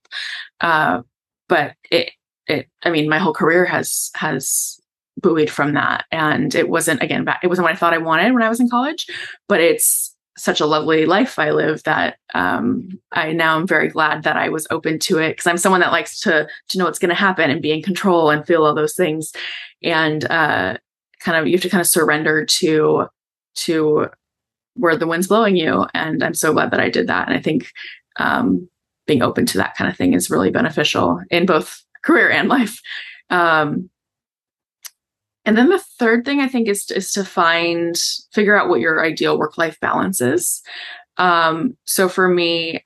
Uh, 0.60 1.02
but 1.48 1.74
it 1.90 2.12
it 2.46 2.68
i 2.82 2.90
mean 2.90 3.08
my 3.08 3.18
whole 3.18 3.34
career 3.34 3.64
has 3.64 4.10
has 4.14 4.78
buoyed 5.16 5.48
from 5.48 5.74
that. 5.74 6.06
And 6.10 6.54
it 6.54 6.68
wasn't 6.68 7.02
again 7.02 7.26
it 7.42 7.46
wasn't 7.46 7.64
what 7.64 7.72
i 7.72 7.76
thought 7.76 7.94
i 7.94 7.98
wanted 7.98 8.32
when 8.32 8.42
i 8.42 8.48
was 8.48 8.60
in 8.60 8.68
college 8.68 9.06
but 9.48 9.60
it's 9.60 10.14
such 10.36 10.60
a 10.60 10.66
lovely 10.66 11.06
life 11.06 11.38
I 11.38 11.50
live 11.50 11.82
that 11.84 12.18
um, 12.34 12.88
I 13.12 13.32
now 13.32 13.56
am 13.56 13.66
very 13.66 13.88
glad 13.88 14.24
that 14.24 14.36
I 14.36 14.48
was 14.48 14.66
open 14.70 14.98
to 15.00 15.18
it 15.18 15.30
because 15.30 15.46
I'm 15.46 15.58
someone 15.58 15.80
that 15.80 15.92
likes 15.92 16.20
to 16.20 16.48
to 16.68 16.78
know 16.78 16.84
what's 16.84 16.98
going 16.98 17.10
to 17.10 17.14
happen 17.14 17.50
and 17.50 17.62
be 17.62 17.72
in 17.72 17.82
control 17.82 18.30
and 18.30 18.46
feel 18.46 18.64
all 18.64 18.74
those 18.74 18.94
things, 18.94 19.32
and 19.82 20.24
uh, 20.24 20.76
kind 21.20 21.38
of 21.38 21.46
you 21.46 21.52
have 21.52 21.62
to 21.62 21.68
kind 21.68 21.80
of 21.80 21.86
surrender 21.86 22.44
to 22.44 23.06
to 23.56 24.08
where 24.74 24.96
the 24.96 25.06
wind's 25.06 25.28
blowing 25.28 25.56
you. 25.56 25.86
And 25.94 26.22
I'm 26.22 26.34
so 26.34 26.52
glad 26.52 26.70
that 26.72 26.80
I 26.80 26.90
did 26.90 27.06
that. 27.06 27.28
And 27.28 27.36
I 27.36 27.40
think 27.40 27.70
um, 28.18 28.68
being 29.06 29.22
open 29.22 29.46
to 29.46 29.58
that 29.58 29.76
kind 29.76 29.90
of 29.90 29.96
thing 29.96 30.14
is 30.14 30.30
really 30.30 30.50
beneficial 30.50 31.20
in 31.30 31.46
both 31.46 31.82
career 32.04 32.30
and 32.30 32.48
life. 32.48 32.80
Um, 33.30 33.90
and 35.44 35.58
then 35.58 35.68
the 35.68 35.82
third 35.98 36.24
thing 36.24 36.40
I 36.40 36.48
think 36.48 36.68
is 36.68 36.90
is 36.90 37.12
to 37.12 37.24
find 37.24 37.96
figure 38.32 38.58
out 38.58 38.68
what 38.68 38.80
your 38.80 39.04
ideal 39.04 39.38
work 39.38 39.58
life 39.58 39.78
balance 39.80 40.20
is. 40.20 40.62
Um, 41.18 41.76
so 41.84 42.08
for 42.08 42.28
me, 42.28 42.82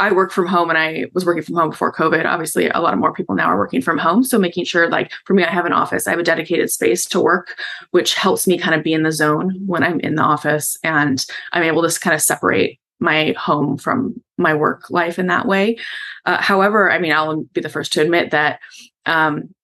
I 0.00 0.10
work 0.12 0.32
from 0.32 0.46
home 0.46 0.70
and 0.70 0.78
I 0.78 1.06
was 1.12 1.26
working 1.26 1.42
from 1.42 1.56
home 1.56 1.70
before 1.70 1.92
COVID. 1.92 2.24
Obviously, 2.24 2.68
a 2.70 2.80
lot 2.80 2.94
of 2.94 2.98
more 2.98 3.12
people 3.12 3.34
now 3.34 3.46
are 3.46 3.58
working 3.58 3.82
from 3.82 3.98
home. 3.98 4.24
So 4.24 4.38
making 4.38 4.64
sure, 4.64 4.88
like 4.88 5.12
for 5.26 5.34
me, 5.34 5.44
I 5.44 5.50
have 5.50 5.66
an 5.66 5.74
office, 5.74 6.06
I 6.06 6.10
have 6.10 6.18
a 6.18 6.24
dedicated 6.24 6.70
space 6.70 7.04
to 7.06 7.20
work, 7.20 7.58
which 7.90 8.14
helps 8.14 8.46
me 8.46 8.58
kind 8.58 8.74
of 8.74 8.82
be 8.82 8.94
in 8.94 9.02
the 9.02 9.12
zone 9.12 9.60
when 9.66 9.82
I'm 9.82 10.00
in 10.00 10.14
the 10.14 10.22
office. 10.22 10.78
And 10.82 11.24
I'm 11.52 11.62
able 11.62 11.86
to 11.86 12.00
kind 12.00 12.14
of 12.14 12.22
separate 12.22 12.80
my 12.98 13.34
home 13.38 13.76
from 13.76 14.14
my 14.38 14.54
work 14.54 14.90
life 14.90 15.18
in 15.18 15.26
that 15.26 15.46
way. 15.46 15.76
Uh, 16.24 16.40
however, 16.40 16.90
I 16.90 16.98
mean, 16.98 17.12
I'll 17.12 17.42
be 17.52 17.60
the 17.60 17.68
first 17.68 17.92
to 17.92 18.02
admit 18.02 18.30
that 18.30 18.60
um, 19.04 19.54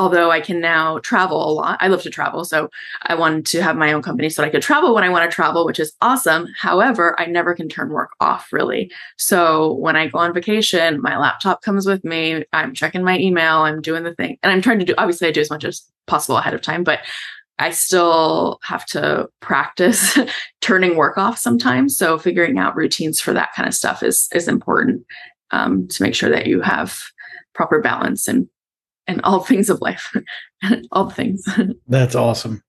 although 0.00 0.30
I 0.30 0.40
can 0.40 0.60
now 0.60 0.98
travel 1.00 1.46
a 1.46 1.52
lot. 1.52 1.76
I 1.78 1.88
love 1.88 2.00
to 2.04 2.10
travel. 2.10 2.46
So 2.46 2.70
I 3.02 3.14
wanted 3.14 3.44
to 3.46 3.62
have 3.62 3.76
my 3.76 3.92
own 3.92 4.00
company 4.00 4.30
so 4.30 4.42
I 4.42 4.48
could 4.48 4.62
travel 4.62 4.94
when 4.94 5.04
I 5.04 5.10
want 5.10 5.30
to 5.30 5.34
travel, 5.34 5.66
which 5.66 5.78
is 5.78 5.92
awesome. 6.00 6.46
However, 6.58 7.20
I 7.20 7.26
never 7.26 7.54
can 7.54 7.68
turn 7.68 7.90
work 7.90 8.12
off 8.18 8.50
really. 8.50 8.90
So 9.18 9.74
when 9.74 9.96
I 9.96 10.08
go 10.08 10.18
on 10.20 10.32
vacation, 10.32 11.02
my 11.02 11.18
laptop 11.18 11.60
comes 11.60 11.84
with 11.84 12.02
me. 12.02 12.46
I'm 12.54 12.72
checking 12.72 13.04
my 13.04 13.18
email, 13.18 13.58
I'm 13.58 13.82
doing 13.82 14.04
the 14.04 14.14
thing. 14.14 14.38
And 14.42 14.50
I'm 14.50 14.62
trying 14.62 14.78
to 14.78 14.86
do, 14.86 14.94
obviously, 14.96 15.28
I 15.28 15.32
do 15.32 15.42
as 15.42 15.50
much 15.50 15.64
as 15.64 15.82
possible 16.06 16.38
ahead 16.38 16.54
of 16.54 16.62
time, 16.62 16.82
but 16.82 17.00
I 17.58 17.72
still 17.72 18.58
have 18.62 18.86
to 18.86 19.28
practice 19.40 20.18
turning 20.62 20.96
work 20.96 21.18
off 21.18 21.36
sometimes. 21.36 21.98
So 21.98 22.18
figuring 22.18 22.56
out 22.56 22.74
routines 22.74 23.20
for 23.20 23.34
that 23.34 23.52
kind 23.54 23.68
of 23.68 23.74
stuff 23.74 24.02
is 24.02 24.30
is 24.34 24.48
important 24.48 25.04
um, 25.50 25.88
to 25.88 26.02
make 26.02 26.14
sure 26.14 26.30
that 26.30 26.46
you 26.46 26.62
have 26.62 26.98
proper 27.52 27.82
balance 27.82 28.26
and 28.26 28.48
and 29.10 29.20
all 29.22 29.40
things 29.40 29.68
of 29.68 29.80
life, 29.80 30.14
all 30.92 31.10
things. 31.10 31.44
That's 31.88 32.14
awesome. 32.14 32.62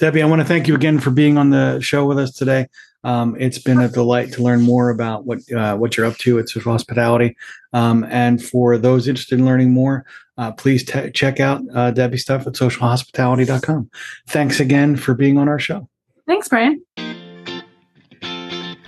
Debbie, 0.00 0.22
I 0.22 0.26
want 0.26 0.40
to 0.40 0.48
thank 0.48 0.66
you 0.66 0.74
again 0.74 0.98
for 0.98 1.10
being 1.10 1.38
on 1.38 1.50
the 1.50 1.80
show 1.80 2.04
with 2.04 2.18
us 2.18 2.32
today. 2.32 2.66
Um, 3.04 3.36
it's 3.38 3.58
been 3.58 3.80
a 3.80 3.88
delight 3.88 4.32
to 4.32 4.42
learn 4.42 4.60
more 4.60 4.90
about 4.90 5.24
what 5.24 5.38
uh, 5.52 5.76
what 5.76 5.96
you're 5.96 6.06
up 6.06 6.16
to 6.18 6.38
at 6.38 6.48
Social 6.48 6.72
Hospitality. 6.72 7.36
Um, 7.72 8.04
and 8.10 8.42
for 8.42 8.76
those 8.76 9.06
interested 9.06 9.38
in 9.38 9.46
learning 9.46 9.70
more, 9.72 10.04
uh, 10.36 10.52
please 10.52 10.84
check 11.14 11.38
out 11.38 11.62
uh, 11.74 11.92
Debbie's 11.92 12.22
stuff 12.22 12.46
at 12.46 12.54
socialhospitality.com. 12.54 13.90
Thanks 14.28 14.58
again 14.58 14.96
for 14.96 15.14
being 15.14 15.38
on 15.38 15.48
our 15.48 15.60
show. 15.60 15.88
Thanks, 16.26 16.48
Brian. 16.48 16.82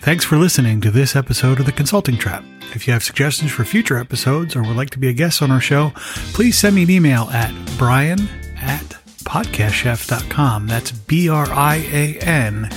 Thanks 0.00 0.24
for 0.24 0.38
listening 0.38 0.80
to 0.80 0.90
this 0.90 1.14
episode 1.14 1.60
of 1.60 1.66
The 1.66 1.72
Consulting 1.72 2.16
Trap. 2.16 2.42
If 2.74 2.86
you 2.86 2.92
have 2.94 3.04
suggestions 3.04 3.50
for 3.52 3.64
future 3.64 3.98
episodes 3.98 4.56
or 4.56 4.62
would 4.62 4.76
like 4.76 4.90
to 4.90 4.98
be 4.98 5.08
a 5.08 5.12
guest 5.12 5.42
on 5.42 5.50
our 5.50 5.60
show, 5.60 5.92
please 6.32 6.56
send 6.56 6.74
me 6.74 6.84
an 6.84 6.90
email 6.90 7.24
at 7.30 7.52
brian 7.76 8.18
at 8.56 8.96
podcastchef.com. 9.24 10.66
That's 10.66 10.90
B 10.92 11.28
R 11.28 11.46
I 11.50 11.76
A 11.92 12.18
N 12.20 12.70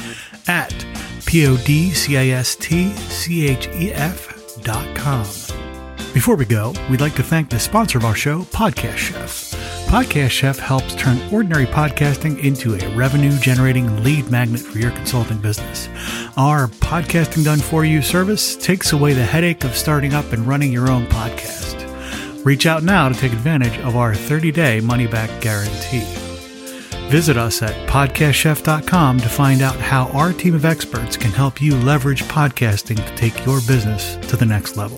at 0.48 0.86
P 1.26 1.48
O 1.48 1.56
D 1.58 1.92
C 1.92 2.18
I 2.18 2.28
S 2.38 2.56
T 2.58 2.92
C 2.94 3.48
H 3.48 3.70
E 3.70 3.94
F 3.94 4.62
dot 4.64 4.94
com. 4.96 5.24
Before 6.14 6.36
we 6.36 6.46
go, 6.46 6.74
we'd 6.90 7.02
like 7.02 7.16
to 7.16 7.24
thank 7.24 7.50
the 7.50 7.60
sponsor 7.60 7.98
of 7.98 8.06
our 8.06 8.16
show, 8.16 8.42
Podcast 8.44 8.98
Chef. 8.98 9.53
Podcast 9.94 10.32
Chef 10.32 10.58
helps 10.58 10.96
turn 10.96 11.22
ordinary 11.32 11.68
podcasting 11.68 12.44
into 12.44 12.74
a 12.74 12.96
revenue 12.96 13.38
generating 13.38 14.04
lead 14.04 14.28
magnet 14.32 14.62
for 14.62 14.80
your 14.80 14.90
consulting 14.90 15.38
business. 15.38 15.88
Our 16.36 16.68
podcasting 16.68 17.46
done 17.46 17.60
for 17.60 17.86
you 17.86 18.02
service 18.02 18.56
takes 18.56 18.92
away 18.92 19.14
the 19.14 19.24
headache 19.24 19.64
of 19.64 19.76
starting 19.76 20.16
up 20.16 20.34
and 20.34 20.48
running 20.48 20.74
your 20.74 20.90
own 20.90 21.06
podcast. 21.06 22.44
Reach 22.44 22.66
out 22.66 22.82
now 22.82 23.08
to 23.08 23.14
take 23.14 23.34
advantage 23.34 23.78
of 23.82 23.96
our 23.96 24.16
30 24.16 24.52
day 24.52 24.80
money 24.80 25.06
back 25.06 25.30
guarantee. 25.44 26.08
Visit 27.12 27.38
us 27.38 27.62
at 27.62 27.88
podcastchef.com 27.88 29.20
to 29.20 29.30
find 29.30 29.62
out 29.62 29.76
how 29.76 30.08
our 30.08 30.34
team 30.34 30.56
of 30.56 30.66
experts 30.66 31.18
can 31.18 31.30
help 31.30 31.62
you 31.62 31.76
leverage 31.76 32.24
podcasting 32.24 32.96
to 32.96 33.16
take 33.16 33.46
your 33.46 33.60
business 33.68 34.16
to 34.28 34.38
the 34.38 34.46
next 34.48 34.76
level. 34.76 34.98